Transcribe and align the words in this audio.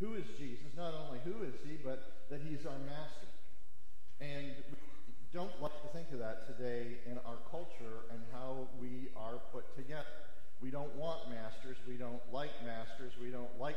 who 0.00 0.14
is 0.14 0.24
Jesus, 0.38 0.70
not 0.76 0.94
only 0.94 1.18
who 1.24 1.42
is 1.42 1.54
he, 1.66 1.78
but 1.82 2.26
that 2.30 2.40
he's 2.46 2.64
our 2.66 2.78
master. 2.86 3.26
And 4.20 4.54
we 4.70 4.78
don't 5.32 5.54
like 5.60 5.74
to 5.82 5.88
think 5.88 6.10
of 6.12 6.18
that 6.20 6.46
today 6.46 6.98
in 7.06 7.18
our 7.26 7.38
culture 7.50 8.06
and 8.10 8.20
how 8.32 8.68
we 8.80 9.08
are 9.16 9.38
put 9.52 9.74
together. 9.76 10.06
We 10.60 10.70
don't 10.70 10.94
want 10.96 11.30
masters. 11.30 11.76
We 11.86 11.94
don't 11.94 12.22
like 12.32 12.50
masters. 12.64 13.12
We 13.20 13.30
don't 13.30 13.50
like 13.60 13.76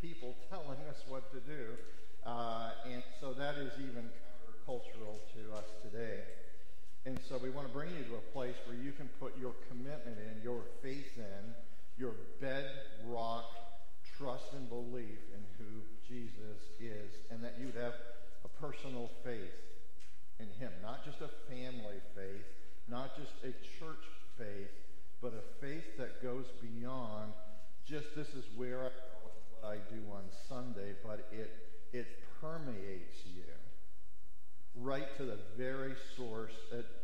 people 0.00 0.34
telling 0.48 0.80
us 0.88 0.96
what 1.08 1.32
to 1.32 1.40
do. 1.40 1.64
Uh, 2.24 2.70
and 2.86 3.02
so 3.20 3.32
that 3.32 3.56
is 3.56 3.72
even 3.78 4.04
countercultural 4.04 5.16
to 5.36 5.56
us 5.56 5.64
today. 5.82 6.20
And 7.06 7.18
so 7.28 7.38
we 7.38 7.48
want 7.48 7.66
to 7.66 7.72
bring 7.72 7.90
you 7.90 8.04
to 8.04 8.16
a 8.16 8.32
place 8.32 8.56
where 8.66 8.76
you 8.76 8.92
can 8.92 9.08
put 9.18 9.38
your 9.38 9.54
commitment 9.68 10.18
in, 10.18 10.42
your 10.42 10.60
faith 10.82 11.16
in, 11.16 11.54
your 11.96 12.12
bedrock 12.40 13.44
trust 14.18 14.52
and 14.52 14.68
belief 14.68 15.18
who 15.60 15.84
Jesus 16.08 16.64
is, 16.80 17.12
and 17.30 17.44
that 17.44 17.54
you'd 17.60 17.76
have 17.76 17.94
a 18.44 18.48
personal 18.60 19.10
faith 19.22 19.52
in 20.40 20.48
him. 20.58 20.72
Not 20.82 21.04
just 21.04 21.20
a 21.20 21.28
family 21.52 22.00
faith, 22.16 22.48
not 22.88 23.16
just 23.16 23.32
a 23.44 23.52
church 23.78 24.04
faith, 24.36 24.72
but 25.20 25.32
a 25.34 25.44
faith 25.60 25.84
that 25.98 26.22
goes 26.22 26.46
beyond 26.60 27.32
just 27.86 28.14
this 28.16 28.28
is 28.28 28.44
where 28.56 28.80
I 28.80 28.88
go 28.88 29.10
what 29.22 29.72
I 29.72 29.76
do 29.92 30.00
on 30.12 30.22
Sunday, 30.48 30.94
but 31.04 31.28
it 31.32 31.50
it 31.92 32.06
permeates 32.40 33.18
you 33.26 33.42
right 34.76 35.16
to 35.16 35.24
the 35.24 35.38
very 35.58 35.94
source 36.16 36.54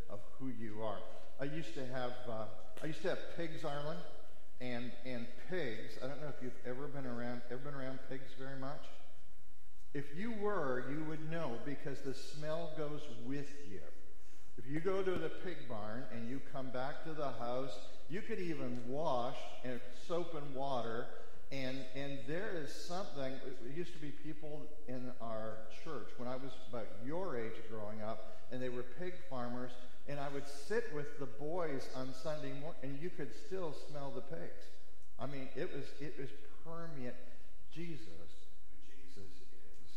of 0.08 0.20
who 0.38 0.49
you 0.49 0.82
are. 0.82 0.99
I 1.41 1.44
used 1.44 1.75
to 1.75 1.87
have 1.87 2.12
uh, 2.29 2.44
I 2.82 2.87
used 2.87 3.03
to 3.03 3.11
have 3.11 3.19
pigs, 3.37 3.64
Arlen, 3.64 3.97
and 4.61 4.91
and 5.05 5.26
pigs. 5.50 5.94
I 6.03 6.06
don't 6.06 6.20
know 6.20 6.29
if 6.29 6.43
you've 6.43 6.53
ever 6.67 6.88
been 6.88 7.06
around 7.06 7.43
ever 7.50 7.61
been 7.61 7.75
around 7.75 7.99
pigs 8.08 8.32
very 8.38 8.58
much. 8.58 8.85
If 9.94 10.17
you 10.17 10.32
were, 10.32 10.85
you 10.91 11.05
would 11.05 11.31
know 11.31 11.53
because 11.64 12.00
the 12.00 12.14
smell 12.14 12.73
goes 12.76 13.00
with 13.26 13.50
you. 13.70 13.81
If 14.58 14.67
you 14.67 14.81
go 14.81 15.03
to 15.03 15.11
the 15.11 15.29
pig 15.29 15.56
barn 15.69 16.05
and 16.12 16.29
you 16.29 16.41
come 16.53 16.70
back 16.70 17.05
to 17.05 17.12
the 17.12 17.32
house, 17.32 17.79
you 18.08 18.20
could 18.20 18.38
even 18.38 18.81
wash 18.88 19.37
in 19.64 19.81
soap 20.06 20.35
and 20.35 20.55
water 20.55 21.06
and, 21.53 21.79
and 21.94 22.19
there 22.26 22.50
is 22.56 22.73
something, 22.73 23.32
it 23.32 23.76
used 23.76 23.93
to 23.93 24.00
be 24.00 24.11
people 24.11 24.67
in 24.88 25.12
our 25.20 25.58
church 25.85 26.08
when 26.17 26.29
I 26.29 26.35
was 26.35 26.50
about 26.69 26.88
your 27.05 27.38
age 27.38 27.53
growing 27.70 28.03
up, 28.03 28.38
and 28.50 28.61
they 28.61 28.69
were 28.69 28.82
pig 28.99 29.14
farmers, 29.31 29.70
and 30.08 30.20
I 30.20 30.29
would 30.29 30.47
sit 30.47 30.93
with 30.94 31.19
the 31.19 31.26
boys 31.26 31.88
on 31.97 32.14
Sunday 32.23 32.53
morning, 32.61 32.81
and 32.82 32.99
you 33.00 33.11
could 33.11 33.35
still 33.47 33.75
smell 33.91 34.12
the 34.14 34.23
pigs. 34.23 34.64
I 35.19 35.26
mean, 35.26 35.49
it 35.56 35.73
was, 35.75 35.85
it 36.00 36.14
was 36.19 36.29
permeant. 36.64 37.17
Jesus, 37.75 38.31
Jesus 38.87 39.32
is, 39.37 39.91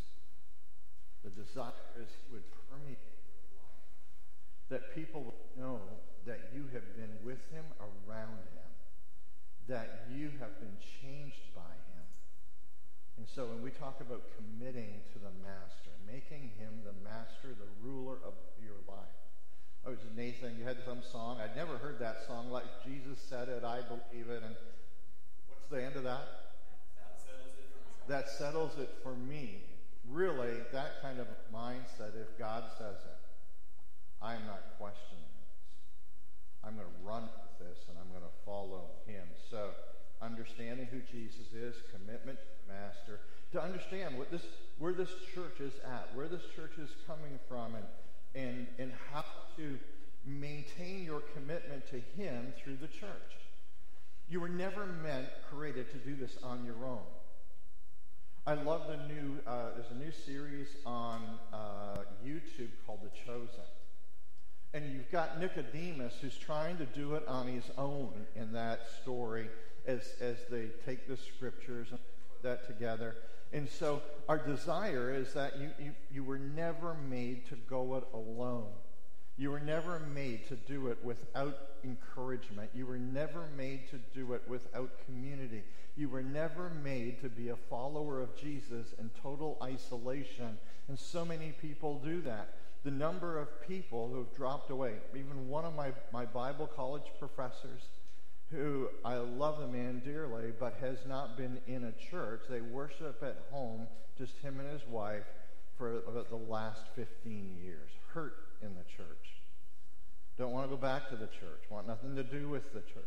the 1.24 1.30
desire 1.30 1.72
is 2.02 2.10
would 2.32 2.44
permeate 2.70 2.98
your 3.00 3.62
life, 3.62 3.94
that 4.70 4.96
people 4.96 5.24
would 5.24 5.62
know 5.62 5.80
that 6.26 6.52
you 6.54 6.64
have 6.74 6.96
been 6.96 7.16
with 7.24 7.40
him, 7.52 7.66
around 7.80 8.40
him 8.54 8.60
that 9.70 10.10
you 10.12 10.34
have 10.42 10.60
been 10.60 10.76
changed 10.82 11.54
by 11.54 11.62
him. 11.94 12.06
And 13.22 13.28
so 13.30 13.46
when 13.46 13.62
we 13.62 13.70
talk 13.70 14.02
about 14.02 14.26
committing 14.36 15.06
to 15.14 15.20
the 15.22 15.32
master, 15.46 15.94
making 16.10 16.50
him 16.58 16.82
the 16.82 16.98
master, 17.06 17.54
the 17.54 17.70
ruler 17.86 18.18
of 18.26 18.34
your 18.58 18.82
life. 18.90 19.29
Oh, 19.86 19.92
was 19.92 20.00
Nathan, 20.16 20.56
you 20.58 20.66
had 20.66 20.78
some 20.86 21.00
song. 21.12 21.40
I'd 21.42 21.56
never 21.56 21.78
heard 21.78 22.00
that 22.00 22.18
song 22.28 22.52
like 22.52 22.66
Jesus 22.84 23.18
said 23.30 23.48
it, 23.48 23.64
I 23.64 23.82
believe 23.82 24.30
it. 24.30 24.44
And 24.44 24.56
what's 25.48 25.68
the 25.72 25.84
end 25.84 25.96
of 25.96 26.04
that? 26.04 26.28
That 28.08 28.30
settles 28.30 28.78
it 28.78 28.90
for 29.04 29.14
me. 29.14 29.64
Really, 30.10 30.58
that 30.74 31.02
kind 31.02 31.20
of 31.20 31.28
mindset, 31.54 32.20
if 32.20 32.38
God 32.38 32.64
says 32.78 32.96
it, 33.06 33.20
I 34.22 34.34
am 34.34 34.46
not 34.48 34.62
questioning 34.78 35.24
this. 35.40 35.56
I'm 36.64 36.76
going 36.76 36.88
to 36.88 37.08
run 37.08 37.24
with 37.24 37.68
this 37.68 37.78
and 37.88 37.98
I'm 37.98 38.10
going 38.10 38.26
to 38.26 38.38
follow 38.46 38.90
him. 39.06 39.24
So, 39.50 39.70
understanding 40.22 40.88
who 40.92 41.00
Jesus 41.12 41.54
is, 41.54 41.76
commitment 41.94 42.40
Master, 42.68 43.22
to 43.54 43.64
understand 43.64 44.18
what 44.18 44.30
this, 44.32 44.44
where 44.78 44.94
this 44.94 45.10
church 45.34 45.62
is 45.62 45.74
at, 45.86 46.10
where 46.16 46.28
this 46.28 46.44
church 46.56 46.74
is 46.78 46.90
coming 47.08 47.40
from, 47.48 47.76
and, 47.76 47.86
and, 48.36 48.68
and 48.78 48.92
how 49.12 49.24
to 49.58 49.78
maintain 50.26 51.04
your 51.04 51.22
commitment 51.34 51.88
to 51.88 52.00
Him 52.22 52.54
through 52.64 52.78
the 52.78 52.88
church. 52.88 53.38
You 54.30 54.40
were 54.40 54.50
never 54.50 54.86
meant, 54.86 55.28
created 55.50 55.92
to 55.92 55.98
do 55.98 56.16
this 56.16 56.38
on 56.44 56.64
your 56.64 56.86
own. 56.86 57.02
I 58.46 58.54
love 58.54 58.88
the 58.88 58.98
new, 59.14 59.38
uh, 59.46 59.72
there's 59.76 59.92
a 59.92 60.04
new 60.04 60.12
series 60.12 60.68
on 60.86 61.22
uh, 61.54 62.00
YouTube 62.26 62.70
called 62.86 63.00
The 63.04 63.12
Chosen. 63.26 63.64
And 64.74 64.92
you've 64.92 65.12
got 65.12 65.40
Nicodemus 65.40 66.14
who's 66.22 66.38
trying 66.38 66.78
to 66.78 66.86
do 66.86 67.16
it 67.16 67.28
on 67.28 67.48
his 67.48 67.66
own 67.78 68.14
in 68.36 68.54
that 68.54 68.82
story 69.02 69.50
as, 69.88 70.14
as 70.22 70.38
they 70.50 70.68
take 70.86 71.08
the 71.08 71.18
scriptures 71.18 71.88
and 71.90 72.00
put 72.30 72.44
that 72.44 72.68
together. 72.68 73.16
And 73.52 73.68
so 73.68 74.02
our 74.28 74.38
desire 74.38 75.14
is 75.14 75.34
that 75.34 75.58
you, 75.58 75.72
you, 75.80 75.92
you 76.12 76.24
were 76.24 76.38
never 76.38 76.94
made 76.94 77.48
to 77.48 77.56
go 77.56 77.96
it 77.96 78.04
alone. 78.14 78.68
You 79.38 79.52
were 79.52 79.60
never 79.60 80.00
made 80.00 80.48
to 80.50 80.56
do 80.56 80.88
it 80.88 80.98
without 81.04 81.58
encouragement. 81.84 82.70
You 82.74 82.86
were 82.86 83.00
never 83.00 83.48
made 83.58 83.90
to 83.90 83.98
do 84.14 84.34
it 84.34 84.44
without 84.48 84.92
community. 85.06 85.64
You 85.96 86.10
were 86.10 86.22
never 86.22 86.70
made 86.70 87.22
to 87.22 87.30
be 87.30 87.50
a 87.50 87.56
follower 87.56 88.22
of 88.22 88.36
Jesus 88.36 88.94
in 89.00 89.10
total 89.22 89.58
isolation. 89.64 90.58
And 90.88 91.00
so 91.00 91.24
many 91.26 91.54
people 91.60 92.02
do 92.04 92.22
that 92.22 92.50
the 92.84 92.92
number 92.92 93.38
of 93.38 93.62
people 93.68 94.08
who 94.08 94.20
have 94.20 94.34
dropped 94.36 94.70
away. 94.72 94.94
Even 95.14 95.50
one 95.50 95.66
of 95.66 95.76
my, 95.76 95.92
my 96.14 96.26
Bible 96.26 96.68
college 96.68 97.12
professors, 97.20 97.90
who 98.52 98.90
I 99.06 99.16
love 99.16 99.60
the 99.60 99.68
man 99.68 100.02
dearly, 100.04 100.52
but 100.60 100.76
has 100.82 100.98
not 101.08 101.38
been 101.38 101.60
in 101.68 101.86
a 101.86 102.10
church. 102.10 102.42
They 102.50 102.62
worship 102.62 103.22
at 103.22 103.38
home, 103.52 103.88
just 104.18 104.38
him 104.38 104.60
and 104.60 104.70
his 104.70 104.88
wife, 104.88 105.26
for 105.78 106.00
about 106.00 106.30
the 106.30 106.36
last 106.36 106.82
15 106.96 107.58
years. 107.64 107.90
Hurt 108.14 108.36
in 108.62 108.70
the 108.70 108.84
church. 108.98 109.36
Don't 110.38 110.52
want 110.52 110.70
to 110.70 110.76
go 110.76 110.82
back 110.82 111.10
to 111.10 111.16
the 111.16 111.28
church. 111.28 111.64
Want 111.70 111.88
nothing 111.88 112.16
to 112.16 112.24
do 112.24 112.50
with 112.50 112.74
the 112.74 112.82
church. 112.82 113.06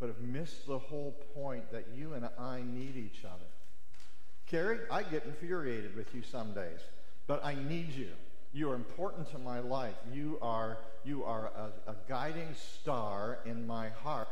But 0.00 0.08
have 0.08 0.20
missed 0.20 0.66
the 0.66 0.78
whole 0.78 1.16
point 1.34 1.70
that 1.72 1.86
you 1.94 2.14
and 2.14 2.28
I 2.38 2.62
need 2.62 2.96
each 2.96 3.24
other. 3.24 3.44
Carrie, 4.46 4.78
I 4.90 5.02
get 5.02 5.24
infuriated 5.24 5.96
with 5.96 6.14
you 6.14 6.22
some 6.22 6.54
days 6.54 6.80
but 7.28 7.44
I 7.44 7.54
need 7.54 7.94
you. 7.94 8.10
You 8.52 8.70
are 8.70 8.74
important 8.74 9.30
to 9.32 9.38
my 9.38 9.60
life. 9.60 9.94
You 10.12 10.38
are, 10.40 10.78
you 11.04 11.24
are 11.24 11.50
a, 11.86 11.90
a 11.90 11.96
guiding 12.08 12.54
star 12.54 13.38
in 13.44 13.66
my 13.66 13.90
heart. 13.90 14.28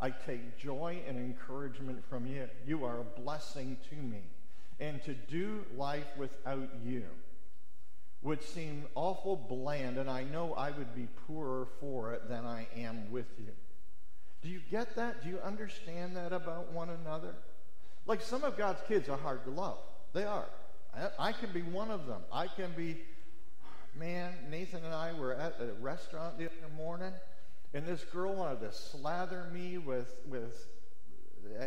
I 0.00 0.10
take 0.10 0.58
joy 0.58 0.98
and 1.06 1.18
encouragement 1.18 2.02
from 2.08 2.26
you. 2.26 2.48
You 2.66 2.84
are 2.84 3.00
a 3.00 3.20
blessing 3.20 3.76
to 3.90 3.96
me. 3.96 4.22
And 4.80 5.02
to 5.04 5.14
do 5.14 5.64
life 5.76 6.06
without 6.16 6.68
you 6.84 7.04
would 8.22 8.42
seem 8.42 8.86
awful 8.94 9.36
bland, 9.36 9.98
and 9.98 10.08
I 10.08 10.24
know 10.24 10.54
I 10.54 10.70
would 10.70 10.94
be 10.94 11.06
poorer 11.26 11.68
for 11.78 12.14
it 12.14 12.28
than 12.28 12.46
I 12.46 12.66
am 12.74 13.10
with 13.12 13.26
you. 13.38 13.52
Do 14.42 14.48
you 14.48 14.60
get 14.70 14.96
that? 14.96 15.22
Do 15.22 15.28
you 15.28 15.38
understand 15.44 16.16
that 16.16 16.32
about 16.32 16.72
one 16.72 16.88
another? 16.88 17.34
Like 18.06 18.22
some 18.22 18.42
of 18.42 18.56
God's 18.56 18.80
kids 18.88 19.08
are 19.08 19.16
hard 19.16 19.44
to 19.44 19.50
love. 19.50 19.78
They 20.14 20.24
are. 20.24 20.46
I, 21.18 21.32
can 21.32 21.50
be 21.52 21.62
one 21.62 21.90
of 21.90 22.06
them. 22.06 22.22
I 22.32 22.46
can 22.46 22.72
be, 22.76 22.98
man, 23.98 24.32
Nathan 24.50 24.84
and 24.84 24.94
I 24.94 25.12
were 25.12 25.34
at 25.34 25.56
a 25.60 25.72
restaurant 25.80 26.38
the 26.38 26.46
other 26.46 26.74
morning, 26.76 27.12
and 27.72 27.86
this 27.86 28.04
girl 28.04 28.34
wanted 28.34 28.60
to 28.60 28.72
slather 28.72 29.46
me 29.52 29.78
with, 29.78 30.14
with 30.28 30.66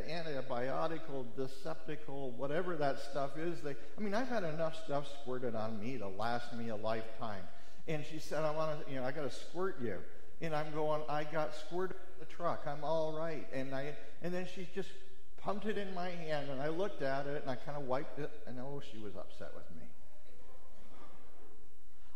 antibiotical, 0.09 1.25
deceptical, 1.35 2.31
whatever 2.31 2.75
that 2.75 2.99
stuff 2.99 3.37
is. 3.37 3.61
They, 3.61 3.75
I 3.97 4.01
mean, 4.01 4.13
I've 4.13 4.27
had 4.27 4.43
enough 4.43 4.83
stuff 4.83 5.07
squirted 5.21 5.55
on 5.55 5.79
me 5.79 5.97
to 5.97 6.07
last 6.07 6.53
me 6.53 6.69
a 6.69 6.75
lifetime. 6.75 7.43
And 7.87 8.03
she 8.05 8.19
said, 8.19 8.43
I 8.43 8.51
want 8.51 8.85
to, 8.85 8.91
you 8.91 8.99
know, 8.99 9.05
I 9.05 9.11
got 9.11 9.29
to 9.29 9.35
squirt 9.35 9.79
you. 9.81 9.97
And 10.41 10.55
I'm 10.55 10.71
going, 10.73 11.01
I 11.09 11.23
got 11.23 11.55
squirted 11.55 11.95
in 11.95 12.27
the 12.27 12.33
truck. 12.33 12.65
I'm 12.67 12.83
all 12.83 13.17
right. 13.17 13.47
And 13.53 13.73
I 13.73 13.93
and 14.21 14.33
then 14.33 14.47
she 14.53 14.67
just 14.73 14.89
pumped 15.37 15.65
it 15.65 15.77
in 15.77 15.93
my 15.93 16.09
hand, 16.09 16.49
and 16.49 16.61
I 16.61 16.69
looked 16.69 17.01
at 17.01 17.27
it, 17.27 17.41
and 17.41 17.49
I 17.49 17.55
kind 17.55 17.77
of 17.77 17.83
wiped 17.83 18.19
it, 18.19 18.31
and 18.47 18.59
oh, 18.59 18.81
she 18.91 18.97
was 18.97 19.15
upset 19.15 19.51
with 19.55 19.69
me. 19.75 19.76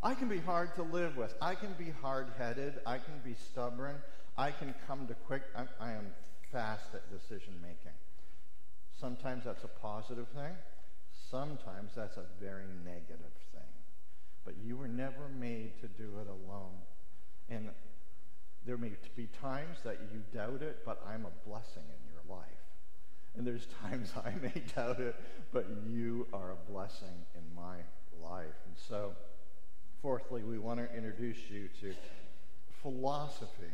I 0.04 0.16
can 0.16 0.28
be 0.28 0.40
hard 0.40 0.74
to 0.76 0.84
live 0.84 1.16
with. 1.16 1.36
I 1.42 1.54
can 1.54 1.74
be 1.78 1.92
hard-headed. 2.02 2.80
I 2.86 2.98
can 2.98 3.20
be 3.24 3.36
stubborn. 3.36 3.98
I 4.38 4.50
can 4.50 4.74
come 4.88 5.06
to 5.08 5.14
quick. 5.14 5.44
I, 5.56 5.66
I 5.80 5.92
am 5.92 6.08
fast 6.52 6.96
at 6.96 7.10
decision 7.12 7.54
making. 7.62 7.98
Sometimes 9.00 9.46
that's 9.46 9.64
a 9.64 9.68
positive 9.68 10.28
thing. 10.30 10.54
Sometimes 11.30 11.92
that's 11.96 12.18
a 12.18 12.26
very 12.40 12.66
negative 12.84 13.34
thing. 13.54 13.62
But 14.44 14.56
you 14.64 14.76
were 14.76 14.88
never 14.88 15.30
made 15.40 15.80
to 15.82 15.88
do 15.88 16.10
it 16.20 16.28
alone. 16.28 16.74
And 17.50 17.70
there 18.66 18.78
may 18.78 18.92
be 19.16 19.28
times 19.40 19.80
that 19.84 20.00
you 20.12 20.24
doubt 20.34 20.64
it, 20.64 20.80
but 20.84 21.02
I'm 21.08 21.26
a 21.26 21.48
blessing 21.48 21.84
in 21.84 22.12
your 22.12 22.38
life. 22.38 22.48
And 23.38 23.46
there's 23.46 23.68
times 23.84 24.14
I 24.18 24.34
may 24.42 24.64
doubt 24.76 25.00
it, 25.00 25.16
but 25.54 25.68
you 25.88 26.28
are 26.34 26.52
a 26.52 26.72
blessing 26.72 27.26
in 27.36 27.56
my 27.56 27.78
life. 28.28 28.56
And 28.66 28.76
so, 28.90 29.14
fourthly, 30.02 30.44
we 30.44 30.58
want 30.58 30.80
to 30.80 30.96
introduce 30.96 31.38
you 31.50 31.70
to 31.82 31.94
philosophy, 32.82 33.72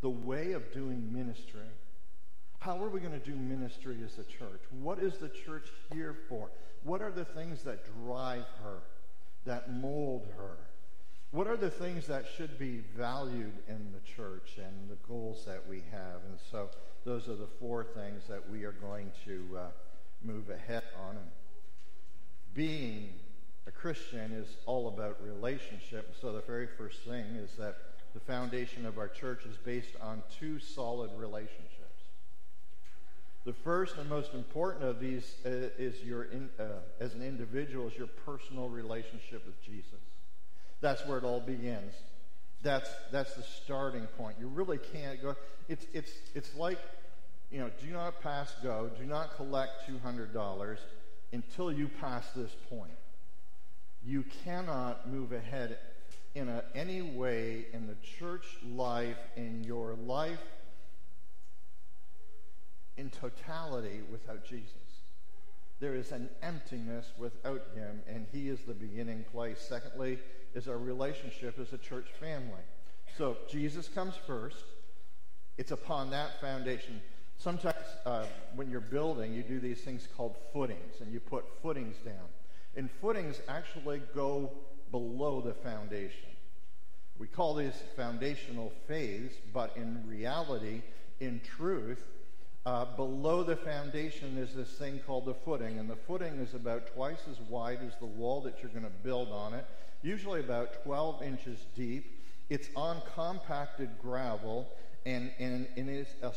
the 0.00 0.10
way 0.10 0.52
of 0.52 0.72
doing 0.72 1.12
ministry. 1.12 1.60
How 2.58 2.82
are 2.82 2.88
we 2.88 3.00
going 3.00 3.12
to 3.12 3.24
do 3.24 3.36
ministry 3.36 3.98
as 4.04 4.18
a 4.18 4.24
church? 4.24 4.62
What 4.70 4.98
is 4.98 5.18
the 5.18 5.28
church 5.28 5.68
here 5.92 6.16
for? 6.28 6.50
What 6.82 7.00
are 7.00 7.12
the 7.12 7.24
things 7.24 7.62
that 7.62 7.84
drive 8.04 8.44
her, 8.62 8.78
that 9.44 9.72
mold 9.72 10.26
her? 10.36 10.56
What 11.30 11.46
are 11.46 11.56
the 11.56 11.70
things 11.70 12.06
that 12.06 12.24
should 12.36 12.58
be 12.58 12.82
valued 12.96 13.52
in 13.68 13.92
the 13.92 14.00
church 14.16 14.58
and 14.58 14.88
the 14.88 14.96
goals 15.06 15.44
that 15.46 15.68
we 15.68 15.82
have? 15.90 16.22
And 16.28 16.38
so 16.50 16.70
those 17.04 17.28
are 17.28 17.36
the 17.36 17.48
four 17.60 17.84
things 17.84 18.22
that 18.28 18.48
we 18.50 18.64
are 18.64 18.72
going 18.72 19.12
to 19.26 19.58
uh, 19.58 19.66
move 20.24 20.50
ahead 20.50 20.82
on. 21.08 21.18
Being 22.54 23.10
a 23.66 23.70
Christian 23.70 24.32
is 24.32 24.56
all 24.66 24.88
about 24.88 25.18
relationship. 25.22 26.14
So 26.20 26.32
the 26.32 26.42
very 26.42 26.66
first 26.66 27.00
thing 27.00 27.24
is 27.36 27.50
that 27.58 27.76
the 28.14 28.20
foundation 28.20 28.86
of 28.86 28.98
our 28.98 29.08
church 29.08 29.44
is 29.44 29.56
based 29.56 29.92
on 30.00 30.22
two 30.38 30.58
solid 30.58 31.10
relationships. 31.16 31.72
The 33.44 33.52
first 33.52 33.96
and 33.96 34.08
most 34.08 34.34
important 34.34 34.84
of 34.84 34.98
these 34.98 35.34
uh, 35.44 35.68
is 35.78 36.02
your, 36.02 36.24
in, 36.24 36.48
uh, 36.58 36.64
as 36.98 37.14
an 37.14 37.22
individual, 37.22 37.86
is 37.86 37.96
your 37.96 38.08
personal 38.24 38.68
relationship 38.68 39.46
with 39.46 39.62
Jesus. 39.62 40.00
That's 40.80 41.06
where 41.06 41.18
it 41.18 41.24
all 41.24 41.40
begins. 41.40 41.94
That's, 42.62 42.90
that's 43.12 43.34
the 43.34 43.42
starting 43.42 44.06
point. 44.18 44.36
You 44.40 44.48
really 44.48 44.78
can't 44.78 45.22
go. 45.22 45.36
It's, 45.68 45.86
it's, 45.92 46.10
it's 46.34 46.54
like, 46.56 46.78
you 47.52 47.60
know, 47.60 47.70
do 47.80 47.92
not 47.92 48.20
pass 48.20 48.52
go, 48.62 48.90
do 48.98 49.04
not 49.04 49.36
collect 49.36 49.88
$200 49.88 50.78
until 51.32 51.70
you 51.70 51.88
pass 52.00 52.26
this 52.34 52.50
point. 52.68 52.90
You 54.06 54.24
cannot 54.44 55.10
move 55.10 55.32
ahead 55.32 55.78
in 56.36 56.48
a, 56.48 56.62
any 56.76 57.02
way 57.02 57.66
in 57.72 57.88
the 57.88 57.96
church 58.18 58.46
life, 58.64 59.18
in 59.36 59.64
your 59.64 59.94
life, 59.94 60.38
in 62.96 63.10
totality 63.10 64.02
without 64.12 64.44
Jesus. 64.44 64.70
There 65.80 65.96
is 65.96 66.12
an 66.12 66.28
emptiness 66.40 67.06
without 67.18 67.62
him, 67.74 68.00
and 68.08 68.26
he 68.32 68.48
is 68.48 68.60
the 68.60 68.74
beginning 68.74 69.24
place. 69.32 69.58
Secondly, 69.58 70.18
is 70.54 70.68
our 70.68 70.78
relationship 70.78 71.58
as 71.58 71.72
a 71.72 71.78
church 71.78 72.06
family. 72.20 72.62
So 73.18 73.36
Jesus 73.50 73.88
comes 73.88 74.14
first. 74.26 74.64
It's 75.58 75.72
upon 75.72 76.10
that 76.10 76.40
foundation. 76.40 77.00
Sometimes 77.38 77.76
uh, 78.06 78.24
when 78.54 78.70
you're 78.70 78.80
building, 78.80 79.34
you 79.34 79.42
do 79.42 79.58
these 79.58 79.80
things 79.80 80.06
called 80.16 80.36
footings, 80.52 81.00
and 81.00 81.12
you 81.12 81.18
put 81.18 81.44
footings 81.60 81.96
down. 82.04 82.28
And 82.76 82.90
footings 82.90 83.40
actually 83.48 84.02
go 84.14 84.52
below 84.90 85.40
the 85.40 85.54
foundation. 85.54 86.28
We 87.18 87.26
call 87.26 87.54
these 87.54 87.82
foundational 87.96 88.72
phase, 88.86 89.32
but 89.54 89.74
in 89.76 90.04
reality, 90.06 90.82
in 91.20 91.40
truth, 91.56 92.06
uh, 92.66 92.84
below 92.96 93.42
the 93.42 93.56
foundation 93.56 94.36
is 94.36 94.52
this 94.54 94.68
thing 94.72 95.00
called 95.06 95.24
the 95.24 95.34
footing, 95.34 95.78
and 95.78 95.88
the 95.88 95.96
footing 95.96 96.34
is 96.34 96.52
about 96.52 96.92
twice 96.94 97.20
as 97.30 97.40
wide 97.48 97.78
as 97.86 97.94
the 98.00 98.06
wall 98.06 98.42
that 98.42 98.56
you're 98.60 98.70
going 98.72 98.82
to 98.84 98.90
build 99.04 99.30
on 99.30 99.54
it, 99.54 99.64
usually 100.02 100.40
about 100.40 100.84
12 100.84 101.22
inches 101.22 101.58
deep. 101.74 102.20
It's 102.50 102.68
on 102.76 103.00
compacted 103.14 103.90
gravel, 104.02 104.68
and, 105.06 105.30
and, 105.38 105.66
and 105.76 105.88
it 105.88 106.00
is 106.00 106.14
a 106.22 106.32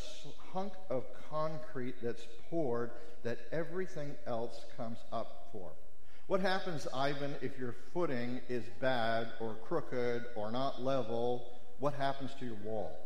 hunk 0.52 0.72
of 0.88 1.04
concrete 1.28 1.96
that's 2.02 2.26
poured 2.48 2.92
that 3.22 3.38
everything 3.52 4.12
else 4.26 4.64
comes 4.76 4.98
up 5.12 5.48
for. 5.52 5.70
What 6.30 6.42
happens, 6.42 6.86
Ivan, 6.94 7.34
if 7.42 7.58
your 7.58 7.74
footing 7.92 8.40
is 8.48 8.62
bad 8.80 9.32
or 9.40 9.56
crooked 9.64 10.26
or 10.36 10.52
not 10.52 10.80
level? 10.80 11.44
What 11.80 11.94
happens 11.94 12.30
to 12.38 12.46
your 12.46 12.54
wall? 12.64 12.96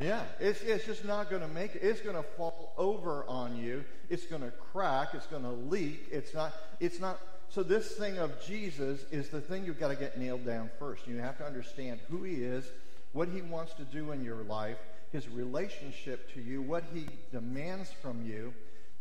Yeah, 0.00 0.22
it's, 0.40 0.62
it's 0.62 0.86
just 0.86 1.04
not 1.04 1.28
going 1.28 1.42
to 1.42 1.48
make 1.48 1.74
it. 1.74 1.82
It's 1.82 2.00
going 2.00 2.16
to 2.16 2.22
fall 2.22 2.72
over 2.78 3.26
on 3.28 3.58
you. 3.58 3.84
It's 4.08 4.24
going 4.24 4.40
to 4.40 4.50
crack. 4.72 5.08
It's 5.12 5.26
going 5.26 5.42
to 5.42 5.50
leak. 5.50 6.06
It's 6.10 6.32
not, 6.32 6.54
it's 6.80 6.98
not. 6.98 7.20
So, 7.50 7.62
this 7.62 7.92
thing 7.92 8.16
of 8.16 8.32
Jesus 8.46 9.04
is 9.12 9.28
the 9.28 9.42
thing 9.42 9.66
you've 9.66 9.78
got 9.78 9.88
to 9.88 9.96
get 9.96 10.18
nailed 10.18 10.46
down 10.46 10.70
first. 10.78 11.06
You 11.06 11.18
have 11.18 11.36
to 11.36 11.44
understand 11.44 12.00
who 12.08 12.22
he 12.22 12.36
is, 12.36 12.64
what 13.12 13.28
he 13.28 13.42
wants 13.42 13.74
to 13.74 13.84
do 13.84 14.12
in 14.12 14.24
your 14.24 14.44
life, 14.44 14.78
his 15.12 15.28
relationship 15.28 16.32
to 16.32 16.40
you, 16.40 16.62
what 16.62 16.84
he 16.94 17.06
demands 17.32 17.90
from 18.00 18.24
you. 18.24 18.54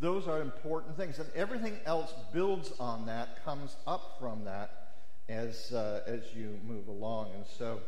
Those 0.06 0.28
are 0.28 0.40
important 0.40 0.96
things. 0.98 1.18
And 1.18 1.28
everything 1.34 1.80
else 1.88 2.14
builds 2.32 2.72
on 2.80 3.08
that, 3.08 3.44
comes 3.44 3.76
up 3.88 4.18
from 4.20 4.44
that 4.44 4.92
as, 5.28 5.72
uh, 5.72 6.02
as 6.06 6.22
you 6.36 6.60
move 6.64 6.88
along. 6.88 7.32
And 7.34 7.44
so, 7.58 7.80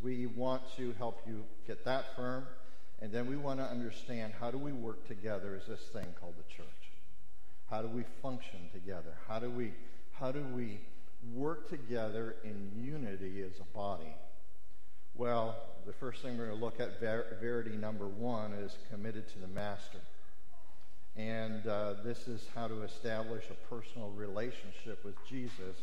we 0.00 0.24
want 0.24 0.62
to 0.78 0.94
help 0.96 1.20
you 1.26 1.44
get 1.66 1.84
that 1.84 2.16
firm, 2.16 2.46
and 3.02 3.12
then 3.12 3.26
we 3.26 3.36
want 3.36 3.60
to 3.60 3.66
understand 3.66 4.32
how 4.40 4.50
do 4.50 4.56
we 4.56 4.72
work 4.72 5.06
together 5.08 5.60
as 5.60 5.66
this 5.66 5.82
thing 5.92 6.06
called 6.18 6.36
the 6.38 6.54
church? 6.54 6.66
How 7.68 7.82
do 7.82 7.88
we 7.88 8.04
function 8.22 8.70
together? 8.72 9.12
How 9.28 9.38
do 9.38 9.50
we 9.50 9.74
how 10.12 10.32
do 10.32 10.42
we 10.42 10.80
work 11.34 11.68
together 11.68 12.36
in 12.44 12.72
unity 12.82 13.42
as 13.42 13.60
a 13.60 13.76
body? 13.76 14.16
Well, 15.14 15.54
the 15.84 15.92
first 15.92 16.22
thing 16.22 16.38
we're 16.38 16.46
going 16.46 16.58
to 16.58 16.64
look 16.64 16.80
at, 16.80 16.98
ver- 16.98 17.36
verity 17.42 17.76
number 17.76 18.06
one, 18.06 18.54
is 18.54 18.78
committed 18.90 19.28
to 19.32 19.38
the 19.38 19.48
master. 19.48 19.98
And 21.16 21.66
uh, 21.66 21.94
this 22.04 22.28
is 22.28 22.46
how 22.54 22.68
to 22.68 22.82
establish 22.82 23.44
a 23.50 23.74
personal 23.74 24.10
relationship 24.10 25.04
with 25.04 25.16
Jesus, 25.28 25.76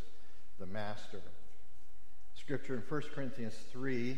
the 0.60 0.66
master 0.66 1.22
scripture 2.36 2.76
in 2.76 2.84
1 2.88 3.02
Corinthians 3.14 3.56
3 3.74 4.18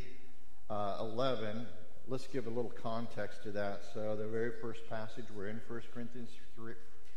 uh, 0.69 0.97
11. 0.99 1.65
Let's 2.07 2.27
give 2.27 2.45
a 2.45 2.49
little 2.49 2.71
context 2.83 3.41
to 3.43 3.51
that. 3.51 3.81
So, 3.93 4.15
the 4.15 4.27
very 4.27 4.51
first 4.61 4.81
passage, 4.89 5.25
we're 5.35 5.47
in 5.47 5.59
1 5.67 5.81
Corinthians 5.93 6.29
3, 6.55 6.73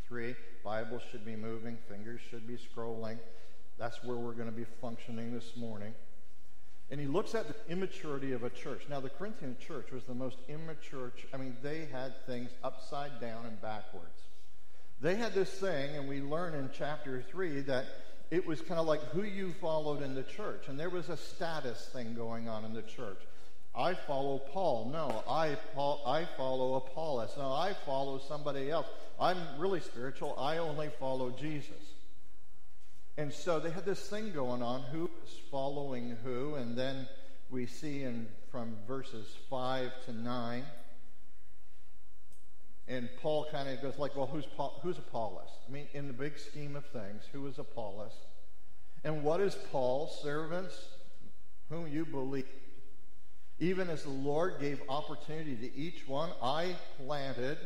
3. 0.07 0.35
Bible 0.63 0.99
should 1.11 1.23
be 1.23 1.35
moving, 1.35 1.77
fingers 1.87 2.19
should 2.29 2.47
be 2.47 2.57
scrolling. 2.57 3.19
That's 3.77 4.03
where 4.03 4.17
we're 4.17 4.33
going 4.33 4.49
to 4.49 4.55
be 4.55 4.65
functioning 4.81 5.33
this 5.33 5.55
morning. 5.55 5.93
And 6.91 6.99
he 6.99 7.07
looks 7.07 7.33
at 7.33 7.47
the 7.47 7.55
immaturity 7.71 8.33
of 8.33 8.43
a 8.43 8.49
church. 8.49 8.83
Now, 8.89 8.99
the 8.99 9.09
Corinthian 9.09 9.55
church 9.59 9.91
was 9.91 10.03
the 10.03 10.13
most 10.13 10.37
immature. 10.47 11.11
Ch- 11.17 11.25
I 11.33 11.37
mean, 11.37 11.57
they 11.63 11.85
had 11.91 12.13
things 12.25 12.51
upside 12.63 13.19
down 13.19 13.45
and 13.45 13.59
backwards. 13.61 14.21
They 15.01 15.15
had 15.15 15.33
this 15.33 15.49
thing, 15.49 15.95
and 15.95 16.07
we 16.07 16.21
learn 16.21 16.53
in 16.53 16.69
chapter 16.73 17.21
3 17.21 17.61
that 17.61 17.85
it 18.31 18.45
was 18.45 18.61
kind 18.61 18.79
of 18.79 18.85
like 18.85 19.01
who 19.11 19.23
you 19.23 19.53
followed 19.59 20.01
in 20.01 20.15
the 20.15 20.23
church. 20.23 20.67
And 20.67 20.79
there 20.79 20.89
was 20.89 21.09
a 21.09 21.17
status 21.17 21.89
thing 21.93 22.15
going 22.15 22.47
on 22.47 22.63
in 22.65 22.73
the 22.73 22.81
church. 22.81 23.19
I 23.75 23.95
follow 23.95 24.37
Paul. 24.37 24.89
No, 24.91 25.23
I, 25.27 25.55
Paul, 25.73 26.01
I 26.05 26.25
follow 26.37 26.75
Apollos. 26.75 27.31
No, 27.37 27.51
I 27.51 27.73
follow 27.85 28.19
somebody 28.19 28.69
else. 28.69 28.85
I'm 29.19 29.37
really 29.57 29.79
spiritual. 29.79 30.35
I 30.37 30.57
only 30.57 30.89
follow 30.99 31.31
Jesus. 31.31 31.92
And 33.17 33.31
so 33.31 33.59
they 33.59 33.69
had 33.69 33.85
this 33.85 34.09
thing 34.09 34.31
going 34.31 34.63
on 34.63 34.81
who 34.81 35.09
is 35.23 35.35
following 35.51 36.17
who. 36.23 36.55
And 36.55 36.75
then 36.75 37.07
we 37.49 37.67
see 37.67 38.03
in 38.03 38.27
from 38.51 38.75
verses 38.87 39.27
5 39.49 39.91
to 40.05 40.13
9. 40.13 40.63
And 42.87 43.09
Paul 43.21 43.47
kind 43.51 43.69
of 43.69 43.81
goes 43.81 43.97
like, 43.97 44.15
well, 44.15 44.27
who's, 44.27 44.45
Paul, 44.45 44.79
who's 44.83 44.97
Apollos? 44.97 45.49
I 45.67 45.71
mean, 45.71 45.87
in 45.93 46.07
the 46.07 46.13
big 46.13 46.37
scheme 46.37 46.75
of 46.75 46.85
things, 46.87 47.23
who 47.31 47.45
is 47.47 47.59
Apollos? 47.59 48.13
And 49.03 49.23
what 49.23 49.39
is 49.41 49.55
Paul? 49.71 50.07
Servants 50.21 50.75
whom 51.69 51.87
you 51.87 52.05
believe. 52.05 52.45
Even 53.59 53.89
as 53.89 54.03
the 54.03 54.09
Lord 54.09 54.55
gave 54.59 54.81
opportunity 54.89 55.55
to 55.55 55.75
each 55.75 56.07
one, 56.07 56.31
I 56.41 56.75
planted, 56.97 57.57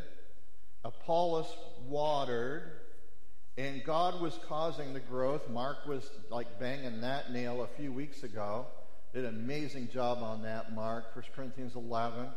Apollos 0.84 1.48
watered, 1.88 2.72
and 3.58 3.84
God 3.84 4.22
was 4.22 4.40
causing 4.48 4.94
the 4.94 5.00
growth. 5.00 5.50
Mark 5.50 5.86
was 5.88 6.10
like 6.30 6.60
banging 6.60 7.02
that 7.02 7.32
nail 7.32 7.64
a 7.64 7.68
few 7.68 7.92
weeks 7.92 8.24
ago. 8.24 8.68
did 9.14 9.26
an 9.26 9.36
amazing 9.36 9.90
job 9.90 10.20
on 10.22 10.44
that, 10.44 10.76
Mark. 10.76 11.16
1 11.16 11.26
Corinthians 11.36 11.76
11. 11.76 12.28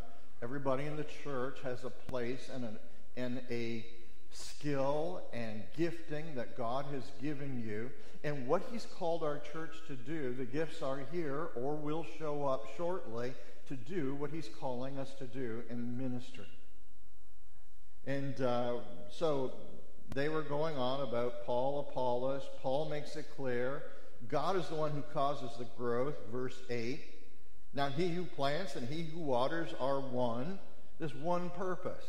Everybody 0.43 0.87
in 0.87 0.97
the 0.97 1.05
church 1.23 1.59
has 1.63 1.85
a 1.85 1.91
place 1.91 2.49
and, 2.55 2.65
a 2.65 2.71
and 3.21 3.43
a 3.51 3.85
skill 4.33 5.21
and 5.35 5.63
gifting 5.77 6.35
that 6.37 6.57
God 6.57 6.87
has 6.93 7.03
given 7.21 7.63
you. 7.67 7.91
And 8.25 8.47
what 8.47 8.63
He's 8.73 8.87
called 8.99 9.23
our 9.23 9.41
church 9.53 9.77
to 9.89 9.97
do, 9.97 10.33
the 10.33 10.47
gifts 10.47 10.81
are 10.81 11.01
here 11.13 11.49
or 11.55 11.75
will 11.75 12.07
show 12.19 12.47
up 12.47 12.67
shortly 12.79 13.35
to 13.69 13.77
do 13.77 14.15
what 14.15 14.31
He's 14.31 14.49
calling 14.59 14.99
us 14.99 15.13
to 15.19 15.27
do 15.27 15.63
in 15.69 15.99
ministry. 15.99 16.47
And 18.07 18.41
uh, 18.41 18.79
so 19.11 19.53
they 20.15 20.29
were 20.29 20.43
going 20.43 20.77
on 20.77 21.03
about 21.03 21.47
Paul, 21.47 21.87
Apollos. 21.89 22.43
Paul 22.63 22.89
makes 22.89 23.17
it 23.17 23.27
clear 23.37 23.83
God 24.29 24.57
is 24.57 24.69
the 24.69 24.75
one 24.75 24.91
who 24.91 25.03
causes 25.15 25.51
the 25.59 25.67
growth, 25.77 26.15
verse 26.31 26.57
8. 26.69 27.01
Now, 27.73 27.89
he 27.89 28.09
who 28.09 28.25
plants 28.25 28.77
and 28.77 28.89
he 28.89 29.05
who 29.05 29.21
waters 29.21 29.71
are 29.81 30.01
one. 30.01 30.59
There's 30.99 31.15
one 31.15 31.51
purpose. 31.51 32.05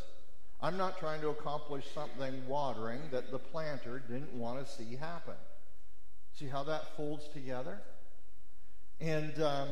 I'm 0.60 0.76
not 0.76 0.98
trying 0.98 1.20
to 1.22 1.28
accomplish 1.28 1.84
something 1.94 2.46
watering 2.46 3.00
that 3.10 3.30
the 3.30 3.38
planter 3.38 4.00
didn't 4.00 4.32
want 4.34 4.64
to 4.64 4.70
see 4.70 4.96
happen. 4.96 5.34
See 6.34 6.46
how 6.46 6.62
that 6.64 6.96
folds 6.96 7.28
together? 7.28 7.80
And, 9.00 9.40
um, 9.42 9.68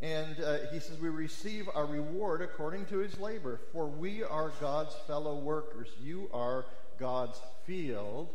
and 0.00 0.38
uh, 0.40 0.58
he 0.72 0.78
says, 0.78 0.98
We 1.00 1.08
receive 1.08 1.68
our 1.74 1.86
reward 1.86 2.42
according 2.42 2.86
to 2.86 2.98
his 2.98 3.18
labor, 3.18 3.60
for 3.72 3.86
we 3.86 4.22
are 4.22 4.52
God's 4.60 4.94
fellow 5.06 5.36
workers. 5.36 5.88
You 6.00 6.28
are 6.32 6.66
God's 7.02 7.40
field, 7.66 8.28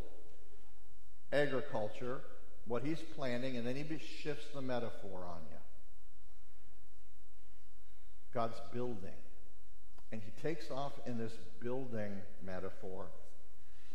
agriculture, 1.31 2.19
what 2.67 2.83
he's 2.83 3.00
planting, 3.15 3.55
and 3.55 3.65
then 3.65 3.77
he 3.77 3.86
shifts 4.21 4.47
the 4.53 4.62
metaphor 4.62 5.21
on 5.25 5.39
you. 5.50 5.57
God's 8.33 8.59
building. 8.74 9.15
And 10.12 10.21
he 10.21 10.31
takes 10.41 10.69
off 10.69 10.91
in 11.05 11.17
this 11.17 11.31
building 11.62 12.12
metaphor. 12.45 13.05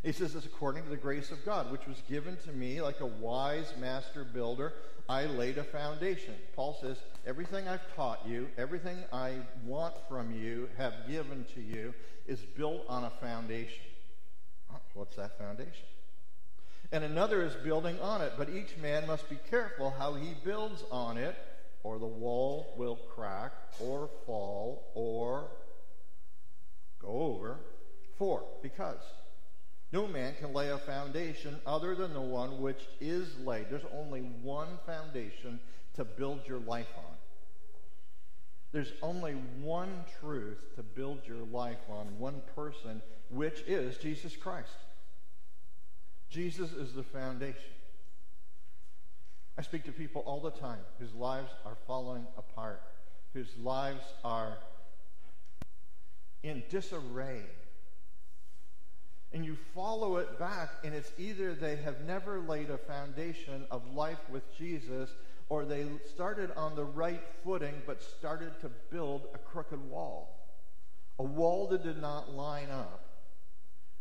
He 0.03 0.13
says 0.13 0.35
it's 0.35 0.47
according 0.47 0.85
to 0.85 0.89
the 0.89 0.97
grace 0.97 1.31
of 1.31 1.45
God, 1.45 1.71
which 1.71 1.87
was 1.87 2.03
given 2.09 2.39
to 2.47 2.53
me 2.53 2.81
like 2.81 3.01
a 3.01 3.07
wise 3.07 3.75
master 3.79 4.25
builder. 4.25 4.73
I 5.07 5.27
laid 5.27 5.59
a 5.59 5.65
foundation. 5.65 6.33
Paul 6.57 6.79
says, 6.81 6.97
everything 7.27 7.69
I've 7.69 7.95
taught 7.95 8.27
you, 8.27 8.49
everything 8.57 8.97
I 9.13 9.35
want 9.67 9.95
from 10.09 10.33
you, 10.33 10.71
have 10.79 10.95
given 11.07 11.45
to 11.55 11.61
you, 11.61 11.93
is 12.27 12.41
built 12.41 12.85
on 12.89 13.05
a 13.05 13.11
foundation. 13.21 13.92
What's 14.95 15.17
that 15.17 15.39
foundation? 15.39 15.87
And 16.91 17.05
another 17.05 17.43
is 17.43 17.55
building 17.55 17.99
on 18.01 18.21
it, 18.21 18.33
but 18.37 18.51
each 18.51 18.77
man 18.77 19.07
must 19.07 19.29
be 19.31 19.39
careful 19.49 19.91
how 19.91 20.15
he 20.15 20.35
builds 20.45 20.85
on 20.91 21.17
it, 21.17 21.35
or 21.83 21.99
the 21.99 22.07
wall 22.07 22.75
will 22.77 22.97
crack, 23.15 23.53
or 23.81 24.11
fall, 24.27 24.91
or 24.95 25.49
go 26.99 27.09
over. 27.09 27.59
For, 28.19 28.45
because 28.63 29.01
no 29.91 30.07
man 30.07 30.35
can 30.39 30.53
lay 30.53 30.71
a 30.71 30.79
foundation 30.79 31.59
other 31.67 31.95
than 31.95 32.13
the 32.13 32.21
one 32.21 32.61
which 32.61 32.87
is 33.01 33.39
laid. 33.39 33.67
There's 33.71 33.83
only 33.93 34.21
one 34.21 34.79
foundation 34.87 35.61
to 35.95 36.05
build 36.05 36.41
your 36.47 36.61
life 36.61 36.93
on. 36.97 37.12
There's 38.73 38.93
only 39.03 39.35
one 39.61 40.05
truth 40.21 40.65
to 40.77 40.83
build 40.83 41.21
your 41.27 41.45
life 41.53 41.79
on, 41.91 42.19
one 42.19 42.41
person, 42.55 43.03
which 43.29 43.61
is 43.67 43.99
Jesus 43.99 44.35
Christ. 44.35 44.77
Jesus 46.31 46.73
is 46.73 46.95
the 46.95 47.03
foundation. 47.03 47.61
I 49.59 49.63
speak 49.63 49.85
to 49.85 49.93
people 49.93 50.23
all 50.23 50.41
the 50.41 50.51
time 50.51 50.79
whose 50.99 51.15
lives 51.15 51.51
are 51.67 51.77
falling 51.87 52.27
apart, 52.39 52.81
whose 53.35 53.55
lives 53.63 54.05
are 54.25 54.57
in 56.43 56.63
disarray. 56.71 57.43
And 59.35 59.45
you 59.45 59.57
follow 59.75 60.17
it 60.17 60.39
back, 60.39 60.71
and 60.85 60.95
it's 60.95 61.13
either 61.19 61.55
they 61.55 61.77
have 61.77 62.01
never 62.03 62.41
laid 62.41 62.71
a 62.71 62.79
foundation 62.79 63.67
of 63.71 63.87
life 63.95 64.19
with 64.31 64.43
Jesus, 64.57 65.11
or 65.53 65.67
they 65.67 65.85
started 66.07 66.51
on 66.57 66.75
the 66.75 66.85
right 66.85 67.21
footing 67.45 67.75
but 67.87 68.03
started 68.03 68.59
to 68.59 68.71
build 68.91 69.27
a 69.35 69.39
crooked 69.39 69.91
wall. 69.91 70.49
A 71.19 71.23
wall 71.23 71.69
that 71.69 71.83
did 71.83 72.01
not 72.01 72.35
line 72.35 72.71
up 72.71 73.05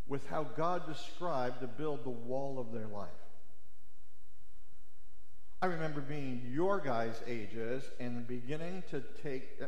with 0.07 0.25
how 0.27 0.43
God 0.43 0.87
described 0.87 1.59
to 1.59 1.67
build 1.67 2.05
the 2.05 2.09
wall 2.09 2.57
of 2.57 2.71
their 2.71 2.87
life. 2.87 3.09
I 5.61 5.65
remember 5.65 5.99
being 5.99 6.41
your 6.53 6.79
guys' 6.79 7.21
ages 7.27 7.83
and 7.99 8.25
beginning 8.25 8.83
to 8.91 9.03
take, 9.21 9.59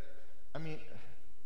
I 0.56 0.60
mean, 0.60 0.80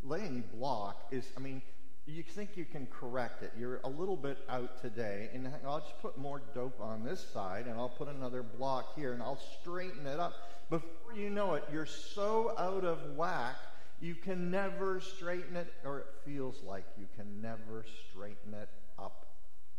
laying 0.04 0.44
block 0.54 1.08
is, 1.10 1.26
I 1.36 1.40
mean, 1.40 1.64
you 2.08 2.24
think 2.24 2.56
you 2.56 2.66
can 2.66 2.88
correct 2.88 3.44
it. 3.44 3.52
You're 3.60 3.82
a 3.84 3.90
little 3.90 4.16
bit 4.16 4.38
out 4.50 4.82
today, 4.82 5.30
and 5.34 5.52
I'll 5.66 5.82
just 5.82 6.00
put 6.02 6.18
more 6.18 6.42
dope 6.56 6.80
on 6.80 7.04
this 7.04 7.26
side, 7.34 7.68
and 7.68 7.78
I'll 7.78 7.90
put 7.90 8.08
another 8.08 8.44
block 8.44 8.96
here, 8.96 9.14
and 9.14 9.22
I'll 9.22 9.42
straighten 9.60 10.08
it 10.08 10.20
up. 10.20 10.34
Before 10.70 11.14
you 11.16 11.30
know 11.30 11.56
it, 11.56 11.64
you're 11.72 11.86
so 11.86 12.54
out 12.58 12.86
of 12.86 13.00
whack, 13.16 13.56
you 14.00 14.16
can 14.16 14.50
never 14.50 15.02
straighten 15.02 15.58
it, 15.58 15.74
or 15.84 16.00
it 16.00 16.08
feels 16.24 16.64
like 16.64 16.86
you 16.98 17.08
can 17.18 17.42
never 17.42 17.86
straighten 18.10 18.54
it 18.54 18.70
up 18.98 19.26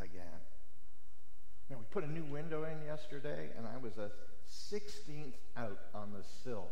again. 0.01 0.25
Now, 1.71 1.77
we 1.79 1.85
put 1.91 2.05
a 2.05 2.11
new 2.11 2.25
window 2.25 2.65
in 2.65 2.85
yesterday, 2.85 3.49
and 3.57 3.67
I 3.67 3.77
was 3.79 3.97
a 3.99 4.11
16th 4.49 5.35
out 5.57 5.79
on 5.95 6.13
the 6.13 6.25
sill. 6.45 6.69